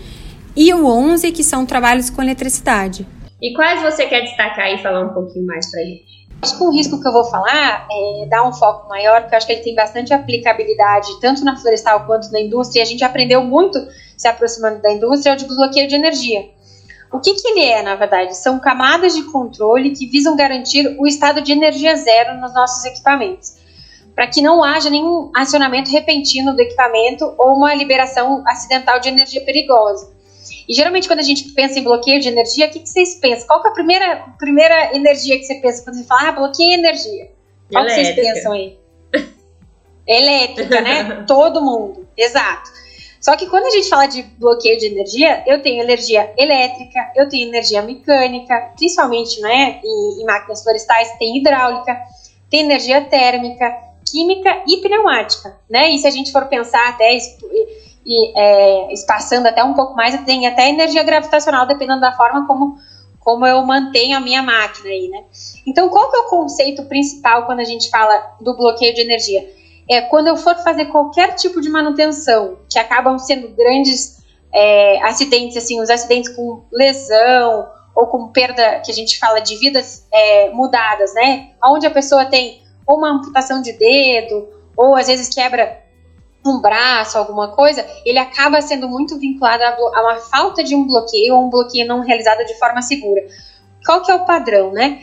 e 0.55 0.73
o 0.73 0.85
11, 0.85 1.31
que 1.31 1.43
são 1.43 1.65
trabalhos 1.65 2.09
com 2.09 2.21
eletricidade. 2.21 3.07
E 3.41 3.53
quais 3.53 3.81
você 3.81 4.07
quer 4.07 4.21
destacar 4.21 4.73
e 4.73 4.81
falar 4.81 5.05
um 5.05 5.13
pouquinho 5.13 5.45
mais 5.45 5.69
para 5.69 5.81
gente? 5.81 6.17
Acho 6.41 6.57
que 6.57 6.63
o 6.63 6.71
risco 6.71 7.01
que 7.01 7.07
eu 7.07 7.11
vou 7.11 7.23
falar 7.23 7.87
é 7.91 8.25
dar 8.27 8.47
um 8.47 8.53
foco 8.53 8.87
maior, 8.89 9.21
porque 9.21 9.35
eu 9.35 9.37
acho 9.37 9.47
que 9.47 9.53
ele 9.53 9.63
tem 9.63 9.75
bastante 9.75 10.13
aplicabilidade, 10.13 11.19
tanto 11.19 11.43
na 11.43 11.55
florestal 11.55 12.05
quanto 12.05 12.31
na 12.31 12.39
indústria, 12.39 12.79
e 12.79 12.83
a 12.83 12.85
gente 12.85 13.03
aprendeu 13.03 13.43
muito 13.43 13.79
se 14.15 14.27
aproximando 14.27 14.81
da 14.81 14.91
indústria, 14.91 15.31
é 15.31 15.33
o 15.33 15.37
de 15.37 15.45
bloqueio 15.45 15.87
de 15.87 15.95
energia. 15.95 16.49
O 17.11 17.19
que, 17.19 17.33
que 17.35 17.47
ele 17.47 17.61
é, 17.61 17.81
na 17.81 17.95
verdade? 17.95 18.35
São 18.35 18.59
camadas 18.59 19.15
de 19.15 19.23
controle 19.23 19.91
que 19.91 20.07
visam 20.07 20.35
garantir 20.35 20.95
o 20.99 21.07
estado 21.07 21.41
de 21.41 21.51
energia 21.51 21.95
zero 21.95 22.39
nos 22.39 22.53
nossos 22.53 22.83
equipamentos, 22.85 23.56
para 24.17 24.25
que 24.25 24.41
não 24.41 24.63
haja 24.63 24.89
nenhum 24.89 25.29
acionamento 25.36 25.91
repentino 25.91 26.55
do 26.55 26.59
equipamento 26.59 27.36
ou 27.38 27.55
uma 27.55 27.75
liberação 27.75 28.43
acidental 28.47 29.00
de 29.00 29.09
energia 29.09 29.41
perigosa. 29.41 30.12
E 30.67 30.74
geralmente 30.74 31.07
quando 31.07 31.19
a 31.19 31.24
gente 31.24 31.50
pensa 31.50 31.77
em 31.77 31.83
bloqueio 31.83 32.19
de 32.19 32.27
energia, 32.27 32.65
o 32.65 32.71
que, 32.71 32.79
que 32.79 32.89
vocês 32.89 33.19
pensam? 33.19 33.45
Qual 33.45 33.63
é 33.63 33.67
a 33.69 33.71
primeira, 33.71 34.25
primeira 34.39 34.95
energia 34.95 35.38
que 35.38 35.43
você 35.43 35.55
pensa 35.62 35.83
quando 35.83 35.97
você 35.97 36.03
fala, 36.03 36.29
ah, 36.29 36.31
bloqueio 36.31 36.74
energia? 36.74 37.29
Qual 37.71 37.86
que 37.86 37.91
vocês 37.91 38.15
pensam 38.15 38.53
aí? 38.53 38.79
Elétrica, 40.07 40.81
né? 40.81 41.24
Todo 41.29 41.62
mundo, 41.62 42.07
exato. 42.17 42.71
Só 43.21 43.36
que 43.36 43.45
quando 43.45 43.67
a 43.67 43.69
gente 43.69 43.88
fala 43.88 44.07
de 44.07 44.24
bloqueio 44.24 44.79
de 44.79 44.88
energia, 44.88 45.43
eu 45.45 45.62
tenho 45.62 45.83
energia 45.83 46.33
elétrica, 46.36 47.12
eu 47.15 47.29
tenho 47.29 47.50
energia 47.50 47.83
mecânica, 47.83 48.71
principalmente 48.75 49.39
né, 49.41 49.79
em, 49.83 50.21
em 50.21 50.25
máquinas 50.25 50.63
florestais, 50.63 51.12
tem 51.19 51.38
hidráulica, 51.38 51.95
tem 52.50 52.62
energia 52.62 53.01
térmica, 53.01 53.87
química 54.09 54.63
e 54.67 54.77
pneumática, 54.77 55.57
né? 55.69 55.89
E 55.91 55.97
se 55.97 56.07
a 56.07 56.11
gente 56.11 56.31
for 56.31 56.45
pensar 56.45 56.89
até 56.89 57.17
e 58.07 58.31
é, 58.39 58.93
espaçando 58.93 59.49
até 59.49 59.61
um 59.63 59.73
pouco 59.73 59.93
mais, 59.93 60.17
tenho 60.23 60.49
até 60.49 60.69
energia 60.69 61.03
gravitacional, 61.03 61.67
dependendo 61.67 61.99
da 61.99 62.13
forma 62.13 62.47
como, 62.47 62.77
como 63.19 63.45
eu 63.45 63.61
mantenho 63.63 64.15
a 64.15 64.21
minha 64.21 64.41
máquina 64.41 64.89
aí, 64.89 65.09
né? 65.09 65.25
Então, 65.65 65.89
qual 65.89 66.09
que 66.09 66.15
é 66.15 66.19
o 66.21 66.29
conceito 66.29 66.85
principal 66.85 67.45
quando 67.45 67.59
a 67.59 67.65
gente 67.65 67.89
fala 67.89 68.35
do 68.39 68.55
bloqueio 68.55 68.95
de 68.95 69.01
energia? 69.01 69.45
É 69.89 70.01
quando 70.01 70.27
eu 70.27 70.37
for 70.37 70.55
fazer 70.55 70.85
qualquer 70.85 71.35
tipo 71.35 71.59
de 71.59 71.69
manutenção, 71.69 72.59
que 72.71 72.79
acabam 72.79 73.19
sendo 73.19 73.49
grandes 73.49 74.17
é, 74.53 75.01
acidentes, 75.03 75.57
assim, 75.57 75.81
os 75.81 75.89
acidentes 75.89 76.33
com 76.33 76.63
lesão 76.71 77.67
ou 77.93 78.07
com 78.07 78.29
perda, 78.29 78.79
que 78.85 78.91
a 78.91 78.93
gente 78.93 79.19
fala 79.19 79.41
de 79.41 79.57
vidas 79.57 80.07
é, 80.13 80.49
mudadas, 80.51 81.13
né? 81.13 81.49
Onde 81.61 81.85
a 81.85 81.91
pessoa 81.91 82.25
tem 82.25 82.61
uma 82.88 83.12
amputação 83.12 83.62
de 83.62 83.74
dedo, 83.74 84.48
ou 84.75 84.96
às 84.96 85.08
vezes 85.08 85.34
quebra 85.34 85.84
um 86.46 86.62
braço, 86.62 87.17
alguma 87.17 87.50
coisa, 87.50 87.86
ele 88.06 88.20
acaba 88.20 88.62
sendo 88.62 88.88
muito 88.88 89.20
vinculado 89.20 89.63
a, 89.63 90.01
uma 90.01 90.17
falta 90.17 90.63
de 90.63 90.75
um 90.75 90.86
bloqueio 90.86 91.36
ou 91.36 91.46
um 91.46 91.50
bloqueio 91.50 91.88
não 91.88 92.01
realizado 92.01 92.46
de 92.46 92.58
forma 92.58 92.82
segura. 92.82 93.22
Qual 93.86 94.01
que 94.01 94.12
é 94.12 94.15
o 94.15 94.25
padrão, 94.25 94.72
né? 94.72 95.00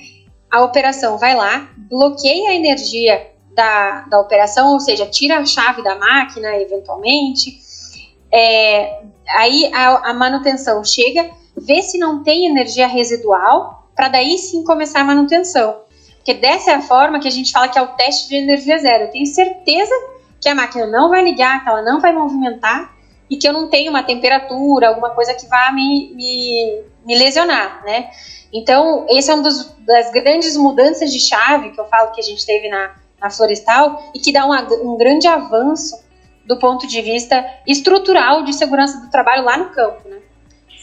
A 0.51 0.63
operação 0.63 1.19
vai 1.19 1.35
lá, 1.35 1.69
bloqueia 1.77 2.51
a 2.51 2.55
energia 2.55 3.31
da, 3.55 4.03
da 4.03 4.21
operação, 4.21 4.73
ou 4.73 4.81
seja, 4.81 5.07
tira 5.07 5.39
a 5.39 5.47
chave 5.47 5.83
da 5.83 5.97
máquina, 5.97 6.57
eventualmente. 6.57 7.59
É, 8.33 9.03
aí 9.29 9.71
a, 9.73 10.11
a 10.11 10.15
manutenção 10.15 10.83
chega, 10.85 11.31
vê 11.57 11.83
se 11.83 11.99
não 11.99 12.23
tem 12.23 12.47
energia 12.47 12.87
residual, 12.87 13.89
para 13.95 14.09
daí 14.09 14.39
sim 14.39 14.65
começar 14.65 15.01
a 15.01 15.05
manutenção. 15.05 15.84
Porque 16.25 16.41
dessa 16.41 16.71
é 16.71 16.75
a 16.77 16.81
forma 16.81 17.21
que 17.21 17.29
a 17.29 17.31
gente 17.31 17.53
fala 17.53 17.69
que 17.69 17.79
é 17.79 17.83
o 17.83 17.89
teste 17.89 18.31
de 18.31 18.37
energia 18.37 18.79
zero. 18.79 19.05
Eu 19.05 19.11
tenho 19.11 19.27
certeza 19.27 19.93
que 20.41 20.49
a 20.49 20.55
máquina 20.55 20.87
não 20.87 21.11
vai 21.11 21.23
ligar, 21.23 21.63
que 21.63 21.69
ela 21.69 21.83
não 21.83 22.01
vai 22.01 22.15
movimentar, 22.15 22.95
e 23.29 23.37
que 23.37 23.47
eu 23.47 23.53
não 23.53 23.69
tenho 23.69 23.91
uma 23.91 24.03
temperatura, 24.03 24.89
alguma 24.89 25.11
coisa 25.11 25.35
que 25.35 25.47
vá 25.47 25.71
me, 25.71 26.15
me, 26.15 26.83
me 27.05 27.19
lesionar, 27.19 27.83
né? 27.85 28.11
Então, 28.51 29.05
esse 29.11 29.31
é 29.31 29.35
um 29.35 29.43
dos, 29.43 29.75
das 29.81 30.11
grandes 30.13 30.57
mudanças 30.57 31.13
de 31.13 31.21
chave 31.21 31.73
que 31.73 31.81
eu 31.81 31.85
falo 31.87 32.13
que 32.13 32.21
a 32.21 32.25
gente 32.25 32.47
teve 32.47 32.71
na, 32.71 32.95
na 33.21 33.29
Florestal 33.29 34.11
e 34.15 34.19
que 34.19 34.33
dá 34.33 34.47
uma, 34.47 34.63
um 34.83 34.97
grande 34.97 35.27
avanço 35.27 36.03
do 36.47 36.59
ponto 36.59 36.87
de 36.87 37.03
vista 37.03 37.45
estrutural 37.67 38.45
de 38.45 38.55
segurança 38.55 38.99
do 38.99 39.11
trabalho 39.11 39.45
lá 39.45 39.59
no 39.59 39.71
campo, 39.71 40.09
né? 40.09 40.19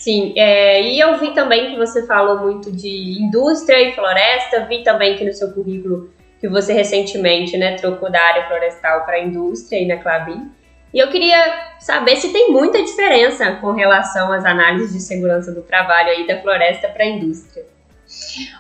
Sim, 0.02 0.34
é, 0.36 0.82
e 0.82 1.00
eu 1.00 1.20
vi 1.20 1.32
também 1.32 1.70
que 1.70 1.78
você 1.78 2.08
falou 2.08 2.40
muito 2.40 2.72
de 2.72 3.22
indústria 3.22 3.80
e 3.80 3.94
floresta, 3.94 4.66
vi 4.66 4.84
também 4.84 5.16
que 5.16 5.24
no 5.24 5.32
seu 5.32 5.54
currículo 5.54 6.10
que 6.40 6.50
você 6.50 6.74
recentemente 6.74 7.56
né, 7.56 7.76
trocou 7.76 8.12
da 8.12 8.20
área 8.20 8.48
florestal 8.48 9.06
para 9.06 9.18
a 9.18 9.20
indústria 9.20 9.80
e 9.80 9.86
na 9.86 9.98
Clabin. 9.98 10.50
E 10.92 10.98
eu 10.98 11.08
queria 11.10 11.76
saber 11.80 12.16
se 12.16 12.34
tem 12.34 12.52
muita 12.52 12.82
diferença 12.82 13.52
com 13.58 13.74
relação 13.74 14.32
às 14.34 14.44
análises 14.44 14.92
de 14.92 15.00
segurança 15.02 15.52
do 15.52 15.62
trabalho 15.62 16.10
aí 16.10 16.26
da 16.26 16.42
floresta 16.42 16.88
para 16.88 17.04
a 17.04 17.08
indústria. 17.08 17.64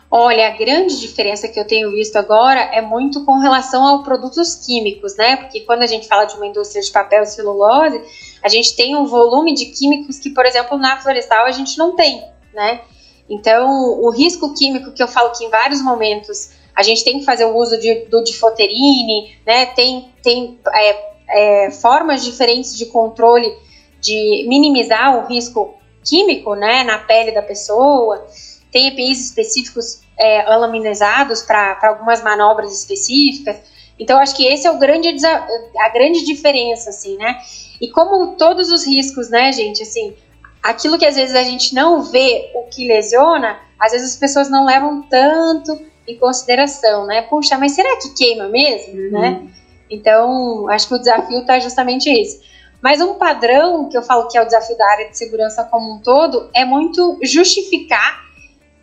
Olha, 0.09 0.47
a 0.47 0.57
grande 0.57 0.99
diferença 0.99 1.47
que 1.47 1.59
eu 1.59 1.65
tenho 1.65 1.91
visto 1.91 2.15
agora 2.17 2.59
é 2.59 2.81
muito 2.81 3.23
com 3.23 3.39
relação 3.39 3.85
aos 3.85 4.03
produtos 4.03 4.55
químicos, 4.55 5.15
né? 5.15 5.37
Porque 5.37 5.61
quando 5.61 5.83
a 5.83 5.87
gente 5.87 6.07
fala 6.07 6.25
de 6.25 6.35
uma 6.35 6.45
indústria 6.45 6.81
de 6.81 6.91
papel 6.91 7.23
e 7.23 7.25
celulose, 7.25 8.01
a 8.43 8.49
gente 8.49 8.75
tem 8.75 8.95
um 8.95 9.05
volume 9.05 9.53
de 9.53 9.67
químicos 9.67 10.19
que, 10.19 10.29
por 10.29 10.45
exemplo, 10.45 10.77
na 10.77 10.99
florestal 10.99 11.45
a 11.45 11.51
gente 11.51 11.77
não 11.77 11.95
tem, 11.95 12.23
né? 12.53 12.81
Então, 13.29 14.01
o 14.01 14.09
risco 14.09 14.53
químico 14.53 14.91
que 14.91 15.01
eu 15.01 15.07
falo 15.07 15.31
que 15.31 15.45
em 15.45 15.49
vários 15.49 15.81
momentos 15.81 16.51
a 16.75 16.83
gente 16.83 17.03
tem 17.03 17.19
que 17.19 17.25
fazer 17.25 17.45
o 17.45 17.55
uso 17.55 17.79
de, 17.79 18.05
do 18.05 18.21
difoterine, 18.23 19.37
né? 19.45 19.67
Tem, 19.67 20.09
tem 20.21 20.59
é, 20.73 21.11
é, 21.29 21.71
formas 21.71 22.23
diferentes 22.23 22.77
de 22.77 22.87
controle 22.87 23.55
de 24.01 24.45
minimizar 24.47 25.17
o 25.17 25.27
risco 25.27 25.75
químico, 26.03 26.55
né, 26.55 26.83
na 26.83 26.97
pele 26.97 27.31
da 27.31 27.41
pessoa. 27.41 28.25
Tem 28.71 28.87
EPIs 28.87 29.25
específicos 29.25 30.01
é, 30.17 30.41
alaminizados 30.41 31.41
para 31.41 31.77
algumas 31.83 32.23
manobras 32.23 32.71
específicas. 32.73 33.57
Então, 33.99 34.19
acho 34.19 34.35
que 34.35 34.45
esse 34.45 34.65
é 34.65 34.71
o 34.71 34.79
grande 34.79 35.09
a 35.25 35.89
grande 35.89 36.25
diferença, 36.25 36.89
assim, 36.89 37.17
né? 37.17 37.39
E 37.79 37.89
como 37.89 38.35
todos 38.35 38.71
os 38.71 38.85
riscos, 38.85 39.29
né, 39.29 39.51
gente, 39.51 39.83
assim, 39.83 40.15
aquilo 40.61 40.97
que 40.97 41.05
às 41.05 41.15
vezes 41.15 41.35
a 41.35 41.43
gente 41.43 41.73
não 41.73 42.01
vê 42.03 42.51
o 42.55 42.63
que 42.63 42.87
lesiona, 42.87 43.59
às 43.79 43.91
vezes 43.91 44.11
as 44.11 44.17
pessoas 44.17 44.49
não 44.49 44.65
levam 44.65 45.01
tanto 45.03 45.79
em 46.07 46.17
consideração, 46.17 47.05
né? 47.05 47.23
Puxa, 47.23 47.57
mas 47.57 47.73
será 47.73 47.97
que 47.97 48.13
queima 48.13 48.47
mesmo, 48.47 48.93
uhum. 48.93 49.11
né? 49.11 49.47
Então, 49.89 50.69
acho 50.69 50.87
que 50.87 50.95
o 50.95 50.99
desafio 50.99 51.39
está 51.39 51.59
justamente 51.59 52.09
esse. 52.09 52.41
Mas 52.81 53.01
um 53.01 53.15
padrão 53.15 53.89
que 53.89 53.97
eu 53.97 54.01
falo 54.01 54.27
que 54.27 54.37
é 54.37 54.41
o 54.41 54.45
desafio 54.45 54.77
da 54.77 54.89
área 54.89 55.09
de 55.09 55.17
segurança 55.17 55.63
como 55.65 55.95
um 55.95 55.99
todo 55.99 56.49
é 56.53 56.65
muito 56.65 57.19
justificar 57.21 58.30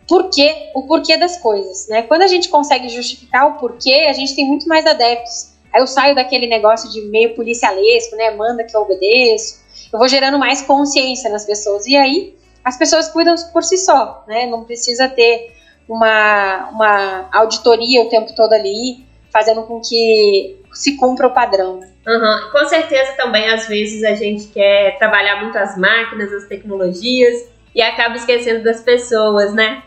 porquê, 0.09 0.71
o 0.73 0.87
porquê 0.87 1.15
das 1.15 1.37
coisas, 1.37 1.87
né? 1.87 2.01
Quando 2.01 2.23
a 2.23 2.27
gente 2.27 2.49
consegue 2.49 2.89
justificar 2.89 3.47
o 3.47 3.59
porquê, 3.59 4.07
a 4.09 4.13
gente 4.13 4.35
tem 4.35 4.45
muito 4.45 4.67
mais 4.67 4.85
adeptos. 4.87 5.53
Aí 5.71 5.79
eu 5.79 5.85
saio 5.85 6.15
daquele 6.15 6.47
negócio 6.47 6.89
de 6.89 7.01
meio 7.01 7.35
policialesco, 7.35 8.15
né? 8.15 8.31
Manda 8.31 8.63
que 8.63 8.75
eu 8.75 8.81
obedeço. 8.81 9.59
Eu 9.93 9.99
vou 9.99 10.07
gerando 10.07 10.39
mais 10.39 10.63
consciência 10.63 11.29
nas 11.29 11.45
pessoas. 11.45 11.85
E 11.85 11.95
aí 11.95 12.35
as 12.65 12.75
pessoas 12.75 13.07
cuidam 13.07 13.35
por 13.53 13.63
si 13.63 13.77
só, 13.77 14.25
né? 14.27 14.47
Não 14.47 14.63
precisa 14.63 15.07
ter 15.07 15.53
uma, 15.87 16.69
uma 16.71 17.29
auditoria 17.31 18.01
o 18.01 18.09
tempo 18.09 18.33
todo 18.35 18.53
ali, 18.53 19.05
fazendo 19.31 19.63
com 19.63 19.79
que 19.79 20.59
se 20.73 20.97
cumpra 20.97 21.27
o 21.27 21.33
padrão. 21.33 21.81
Uhum. 22.07 22.51
Com 22.51 22.65
certeza 22.67 23.13
também, 23.13 23.47
às 23.49 23.67
vezes, 23.67 24.03
a 24.03 24.15
gente 24.15 24.47
quer 24.47 24.97
trabalhar 24.97 25.41
muito 25.43 25.57
as 25.57 25.77
máquinas, 25.77 26.33
as 26.33 26.45
tecnologias, 26.45 27.47
e 27.75 27.81
acaba 27.81 28.15
esquecendo 28.15 28.63
das 28.63 28.81
pessoas, 28.81 29.53
né? 29.53 29.83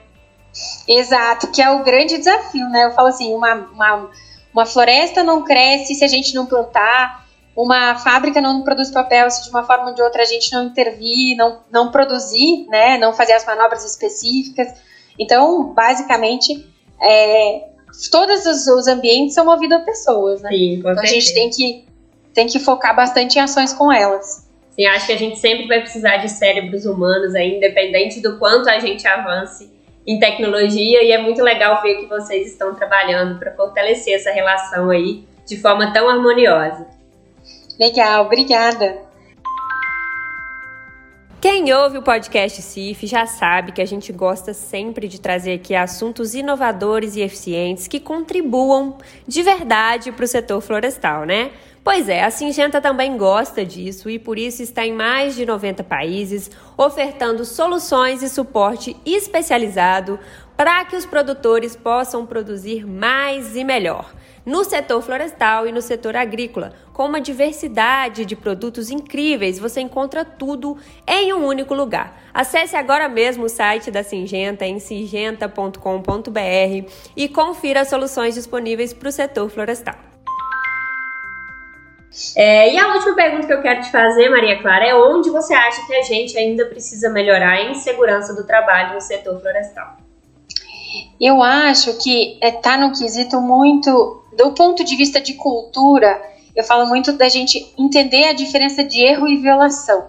Exato, 0.87 1.51
que 1.51 1.63
é 1.63 1.71
o 1.71 1.83
grande 1.83 2.19
desafio, 2.19 2.69
né? 2.69 2.85
Eu 2.85 2.93
falo 2.93 3.09
assim, 3.09 3.35
uma, 3.35 3.55
uma, 3.55 4.11
uma 4.53 4.67
floresta 4.67 5.23
não 5.23 5.45
cresce 5.45 5.95
se 5.95 6.05
a 6.05 6.09
gente 6.09 6.35
não 6.35 6.47
plantar, 6.47 7.27
uma 7.57 7.97
fábrica 7.97 8.41
não 8.41 8.63
produz 8.63 8.91
papel 8.91 9.31
se 9.31 9.45
de 9.45 9.51
uma 9.51 9.65
forma 9.65 9.91
ou 9.91 9.95
de 9.95 10.03
outra 10.03 10.23
a 10.23 10.27
gente 10.27 10.53
não 10.53 10.65
intervir, 10.65 11.37
não, 11.37 11.61
não 11.71 11.91
produzir, 11.91 12.67
né? 12.69 12.99
Não 12.99 13.13
fazer 13.13 13.33
as 13.33 13.45
manobras 13.45 13.85
específicas. 13.85 14.69
Então, 15.19 15.73
basicamente, 15.73 16.67
é, 17.01 17.69
todos 18.11 18.47
os, 18.47 18.67
os, 18.67 18.87
ambientes 18.87 19.35
são 19.35 19.45
movidos 19.45 19.79
a 19.79 19.81
pessoas, 19.81 20.41
né? 20.41 20.51
Sim, 20.51 20.75
então 20.75 20.99
a 20.99 21.07
gente 21.07 21.35
tem 21.35 21.51
que, 21.51 21.85
tem 22.33 22.47
que 22.47 22.59
focar 22.59 22.97
bastante 22.97 23.39
em 23.39 23.43
ações 23.43 23.73
com 23.73 23.93
elas. 23.93 24.49
Sim, 24.71 24.87
acho 24.87 25.07
que 25.07 25.13
a 25.13 25.19
gente 25.19 25.39
sempre 25.39 25.67
vai 25.67 25.81
precisar 25.81 26.17
de 26.19 26.31
cérebros 26.31 26.87
humanos 26.87 27.35
aí, 27.35 27.57
independente 27.57 28.21
do 28.21 28.39
quanto 28.39 28.71
a 28.71 28.79
gente 28.79 29.07
avance 29.07 29.71
em 30.07 30.19
tecnologia 30.19 31.03
e 31.03 31.13
é 31.13 31.19
muito 31.19 31.43
legal 31.43 31.81
ver 31.83 31.97
que 31.97 32.07
vocês 32.07 32.49
estão 32.49 32.75
trabalhando 32.75 33.39
para 33.39 33.53
fortalecer 33.53 34.15
essa 34.15 34.31
relação 34.31 34.91
aí 34.91 35.25
de 35.47 35.57
forma 35.61 35.93
tão 35.93 36.09
harmoniosa. 36.09 36.87
Legal, 37.79 38.27
obrigada. 38.27 39.13
Quem 41.41 41.73
ouve 41.73 41.99
o 41.99 42.03
podcast 42.03 42.63
CIF 42.63 43.05
já 43.05 43.27
sabe 43.27 43.73
que 43.73 43.83
a 43.83 43.85
gente 43.85 44.13
gosta 44.13 44.55
sempre 44.55 45.09
de 45.09 45.21
trazer 45.21 45.55
aqui 45.55 45.75
assuntos 45.75 46.37
inovadores 46.37 47.17
e 47.17 47.21
eficientes 47.21 47.89
que 47.89 47.99
contribuam 47.99 48.97
de 49.27 49.43
verdade 49.43 50.13
para 50.13 50.25
o 50.25 50.29
setor 50.29 50.61
florestal, 50.61 51.25
né? 51.25 51.51
Pois 51.85 52.09
é, 52.09 52.23
a 52.23 52.31
Singenta 52.31 52.81
também 52.81 53.17
gosta 53.17 53.65
disso 53.65 54.09
e 54.09 54.17
por 54.17 54.39
isso 54.39 54.63
está 54.63 54.87
em 54.87 54.93
mais 54.93 55.35
de 55.35 55.45
90 55.45 55.83
países, 55.83 56.49
ofertando 56.77 57.45
soluções 57.45 58.23
e 58.23 58.29
suporte 58.29 58.97
especializado 59.05 60.17
para 60.57 60.85
que 60.85 60.95
os 60.95 61.05
produtores 61.05 61.75
possam 61.75 62.25
produzir 62.25 62.87
mais 62.87 63.57
e 63.57 63.65
melhor. 63.65 64.15
No 64.47 64.63
setor 64.63 65.03
florestal 65.03 65.67
e 65.67 65.73
no 65.73 65.83
setor 65.83 66.15
agrícola, 66.15 66.73
com 66.93 67.07
uma 67.07 67.21
diversidade 67.21 68.25
de 68.25 68.37
produtos 68.37 68.89
incríveis, 68.89 69.59
você 69.59 69.81
encontra 69.81 70.25
tudo 70.25 70.77
em 71.05 71.33
um 71.33 71.45
único 71.45 71.75
lugar. 71.75 72.17
Acesse 72.33 72.77
agora 72.77 73.09
mesmo 73.09 73.47
o 73.47 73.49
site 73.49 73.91
da 73.91 74.05
Singenta 74.05 74.65
em 74.65 74.79
singenta.com.br 74.79 75.79
e 77.17 77.29
confira 77.29 77.81
as 77.81 77.89
soluções 77.89 78.35
disponíveis 78.35 78.93
para 78.93 79.09
o 79.09 79.13
setor 79.13 79.51
florestal. 79.51 80.12
É, 82.37 82.73
e 82.73 82.79
a 82.79 82.93
última 82.95 83.15
pergunta 83.15 83.47
que 83.47 83.53
eu 83.53 83.63
quero 83.63 83.81
te 83.81 83.91
fazer, 83.91 84.29
Maria 84.29 84.61
Clara, 84.61 84.85
é 84.85 84.95
onde 84.95 85.31
você 85.31 85.55
acha 85.55 85.87
que 85.87 85.95
a 85.95 86.03
gente 86.03 86.37
ainda 86.37 86.67
precisa 86.67 87.09
melhorar 87.09 87.61
em 87.63 87.75
segurança 87.75 88.35
do 88.35 88.47
trabalho 88.47 88.95
no 88.95 89.01
setor 89.01 89.41
florestal? 89.41 89.97
Eu 91.19 91.43
acho 91.43 91.97
que 91.99 92.39
está 92.43 92.75
é, 92.75 92.77
no 92.77 92.93
quesito 92.93 93.41
muito, 93.41 94.25
do 94.37 94.53
ponto 94.53 94.85
de 94.85 94.95
vista 94.95 95.21
de 95.21 95.35
cultura, 95.35 96.21
eu 96.55 96.63
falo 96.65 96.87
muito 96.87 97.13
da 97.13 97.29
gente 97.31 97.73
entender 97.79 98.25
a 98.25 98.35
diferença 98.35 98.85
de 98.85 99.01
erro 99.01 99.27
e 99.27 99.39
violação. 99.39 100.09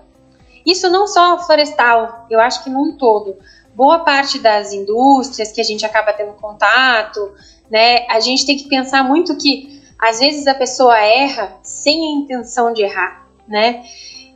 Isso 0.65 0.89
não 0.89 1.07
só 1.07 1.39
florestal, 1.45 2.25
eu 2.29 2.39
acho 2.39 2.63
que 2.63 2.69
num 2.69 2.97
todo. 2.97 3.37
Boa 3.73 3.99
parte 3.99 4.39
das 4.39 4.73
indústrias 4.73 5.51
que 5.51 5.61
a 5.61 5.63
gente 5.63 5.85
acaba 5.85 6.11
tendo 6.13 6.33
contato, 6.33 7.33
né, 7.71 8.05
a 8.09 8.19
gente 8.19 8.45
tem 8.45 8.57
que 8.57 8.67
pensar 8.67 9.03
muito 9.03 9.37
que 9.37 9.83
às 10.03 10.19
vezes 10.19 10.45
a 10.47 10.53
pessoa 10.53 10.99
erra 10.99 11.57
sem 11.63 11.97
a 11.97 12.19
intenção 12.19 12.73
de 12.73 12.83
errar, 12.83 13.25
né? 13.47 13.85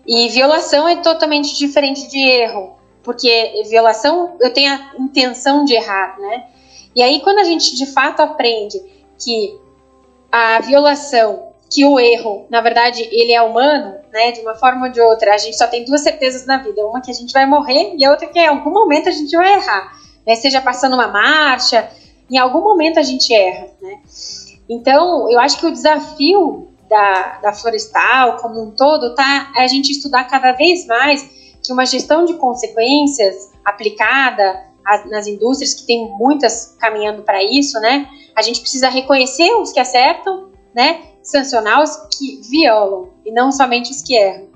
E 0.08 0.30
violação 0.30 0.88
é 0.88 0.96
totalmente 0.96 1.58
diferente 1.58 2.08
de 2.08 2.18
erro, 2.18 2.78
porque 3.04 3.64
violação 3.70 4.38
eu 4.40 4.54
tenho 4.54 4.72
a 4.72 4.94
intenção 4.98 5.66
de 5.66 5.74
errar, 5.74 6.18
né? 6.20 6.46
E 6.96 7.04
aí 7.04 7.20
quando 7.20 7.40
a 7.40 7.44
gente 7.44 7.76
de 7.76 7.86
fato 7.86 8.22
aprende 8.22 8.82
que 9.22 9.60
a 10.32 10.62
violação, 10.62 11.50
que 11.70 11.84
o 11.84 12.00
erro, 12.00 12.46
na 12.50 12.62
verdade, 12.62 13.06
ele 13.12 13.34
é 13.34 13.42
humano, 13.42 13.96
né? 14.14 14.32
De 14.32 14.40
uma 14.40 14.56
forma 14.56 14.86
ou 14.86 14.92
de 14.92 15.02
outra, 15.02 15.34
a 15.34 15.38
gente 15.38 15.58
só 15.58 15.68
tem 15.68 15.84
duas 15.84 16.00
certezas 16.00 16.46
na 16.46 16.60
vida, 16.60 16.86
uma 16.86 17.02
que 17.02 17.12
a 17.12 17.14
gente 17.14 17.34
vai 17.34 17.46
morrer 17.46 17.94
e 17.98 18.06
a 18.06 18.12
outra 18.12 18.26
que 18.26 18.40
em 18.40 18.48
algum 18.48 18.72
momento 18.72 19.10
a 19.10 19.12
gente 19.12 19.36
vai 19.36 19.52
errar, 19.56 19.92
né? 20.26 20.34
Seja 20.36 20.62
passando 20.62 20.94
uma 20.94 21.10
marcha, 21.10 21.92
em 22.32 22.38
algum 22.38 22.62
momento 22.62 23.00
a 23.00 23.04
gente 23.04 23.34
erra, 23.34 23.68
né? 23.82 24.00
Então, 24.70 25.30
eu 25.32 25.40
acho 25.40 25.60
que 25.60 25.66
o 25.66 25.72
desafio 25.72 26.68
da, 26.90 27.40
da 27.42 27.54
florestal 27.54 28.38
como 28.38 28.62
um 28.62 28.72
todo 28.72 29.14
tá 29.16 29.52
é 29.56 29.64
a 29.64 29.68
gente 29.68 29.92
estudar 29.92 30.26
cada 30.26 30.52
vez 30.54 30.86
mais 30.86 31.58
que 31.64 31.72
uma 31.72 31.86
gestão 31.86 32.26
de 32.26 32.36
consequências 32.36 33.52
aplicada 33.64 34.66
nas 35.10 35.28
indústrias, 35.28 35.74
que 35.74 35.86
tem 35.86 36.08
muitas 36.18 36.78
caminhando 36.80 37.22
para 37.22 37.44
isso, 37.44 37.78
né? 37.82 38.08
A 38.34 38.42
gente 38.42 38.62
precisa 38.62 38.88
reconhecer 38.88 39.52
os 39.56 39.74
que 39.74 39.82
acertam, 39.82 40.50
né? 40.74 41.02
Sancionar 41.22 41.84
os 41.84 41.94
que 42.18 42.40
violam 42.50 43.10
e 43.26 43.32
não 43.32 43.52
somente 43.52 43.92
os 43.92 44.02
que 44.02 44.16
erram. 44.16 44.48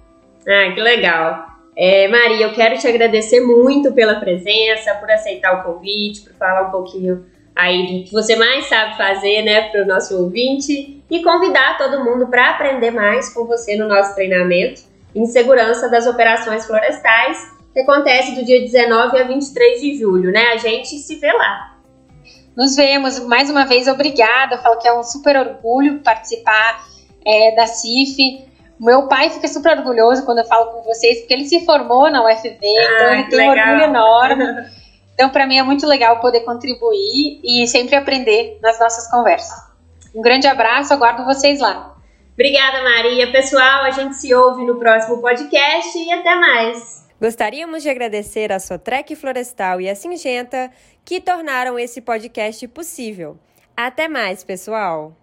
Ah, 0.47 0.73
que 0.73 0.79
legal. 0.79 1.47
É, 1.75 2.07
Maria, 2.07 2.45
eu 2.45 2.53
quero 2.53 2.77
te 2.77 2.87
agradecer 2.87 3.41
muito 3.41 3.91
pela 3.91 4.15
presença, 4.21 4.95
por 4.95 5.11
aceitar 5.11 5.59
o 5.59 5.63
convite, 5.63 6.21
por 6.21 6.33
falar 6.35 6.67
um 6.67 6.71
pouquinho 6.71 7.25
aí 7.55 7.87
do 7.87 8.03
que 8.05 8.11
você 8.11 8.35
mais 8.35 8.65
sabe 8.67 8.97
fazer, 8.97 9.41
né, 9.43 9.69
para 9.69 9.83
o 9.83 9.85
nosso 9.85 10.17
ouvinte 10.21 11.03
e 11.09 11.23
convidar 11.23 11.77
todo 11.77 12.03
mundo 12.03 12.27
para 12.27 12.51
aprender 12.51 12.91
mais 12.91 13.33
com 13.33 13.45
você 13.45 13.75
no 13.75 13.87
nosso 13.87 14.15
treinamento. 14.15 14.89
em 15.13 15.25
segurança 15.25 15.89
das 15.89 16.07
operações 16.07 16.65
florestais, 16.65 17.37
que 17.73 17.81
acontece 17.81 18.33
do 18.33 18.45
dia 18.45 18.61
19 18.61 19.19
a 19.19 19.23
23 19.25 19.81
de 19.81 19.99
julho, 19.99 20.31
né? 20.31 20.53
A 20.53 20.57
gente 20.57 20.97
se 20.99 21.15
vê 21.17 21.33
lá. 21.33 21.75
Nos 22.55 22.77
vemos. 22.77 23.19
Mais 23.19 23.49
uma 23.49 23.65
vez, 23.65 23.89
obrigada. 23.89 24.55
Eu 24.55 24.59
falo 24.59 24.77
que 24.77 24.87
é 24.87 24.93
um 24.93 25.03
super 25.03 25.35
orgulho 25.35 25.99
participar 25.99 26.85
é, 27.25 27.53
da 27.55 27.67
CIF. 27.67 28.45
Meu 28.79 29.07
pai 29.07 29.29
fica 29.29 29.47
super 29.47 29.77
orgulhoso 29.77 30.25
quando 30.25 30.39
eu 30.39 30.45
falo 30.45 30.71
com 30.71 30.81
vocês, 30.83 31.19
porque 31.19 31.33
ele 31.33 31.45
se 31.45 31.65
formou 31.65 32.09
na 32.09 32.23
UFV, 32.25 32.57
ah, 32.63 32.93
então 32.95 33.13
ele 33.13 33.23
tem 33.25 33.37
legal. 33.37 33.55
um 33.55 33.69
orgulho 33.69 33.83
enorme. 33.83 34.71
Então, 35.21 35.29
para 35.29 35.45
mim 35.45 35.55
é 35.55 35.61
muito 35.61 35.85
legal 35.85 36.19
poder 36.19 36.39
contribuir 36.39 37.39
e 37.43 37.67
sempre 37.67 37.95
aprender 37.95 38.57
nas 38.59 38.79
nossas 38.79 39.07
conversas. 39.07 39.55
Um 40.15 40.19
grande 40.19 40.47
abraço, 40.47 40.91
aguardo 40.91 41.23
vocês 41.23 41.59
lá. 41.59 41.95
Obrigada, 42.33 42.81
Maria. 42.81 43.31
Pessoal, 43.31 43.83
a 43.83 43.91
gente 43.91 44.15
se 44.15 44.33
ouve 44.33 44.65
no 44.65 44.79
próximo 44.79 45.21
podcast 45.21 45.95
e 45.95 46.11
até 46.11 46.33
mais. 46.33 47.07
Gostaríamos 47.21 47.83
de 47.83 47.89
agradecer 47.91 48.51
a 48.51 48.59
Sotrec 48.59 49.15
Florestal 49.15 49.79
e 49.79 49.87
a 49.87 49.93
Singenta 49.93 50.71
que 51.05 51.21
tornaram 51.21 51.77
esse 51.77 52.01
podcast 52.01 52.67
possível. 52.69 53.37
Até 53.77 54.07
mais, 54.07 54.43
pessoal! 54.43 55.15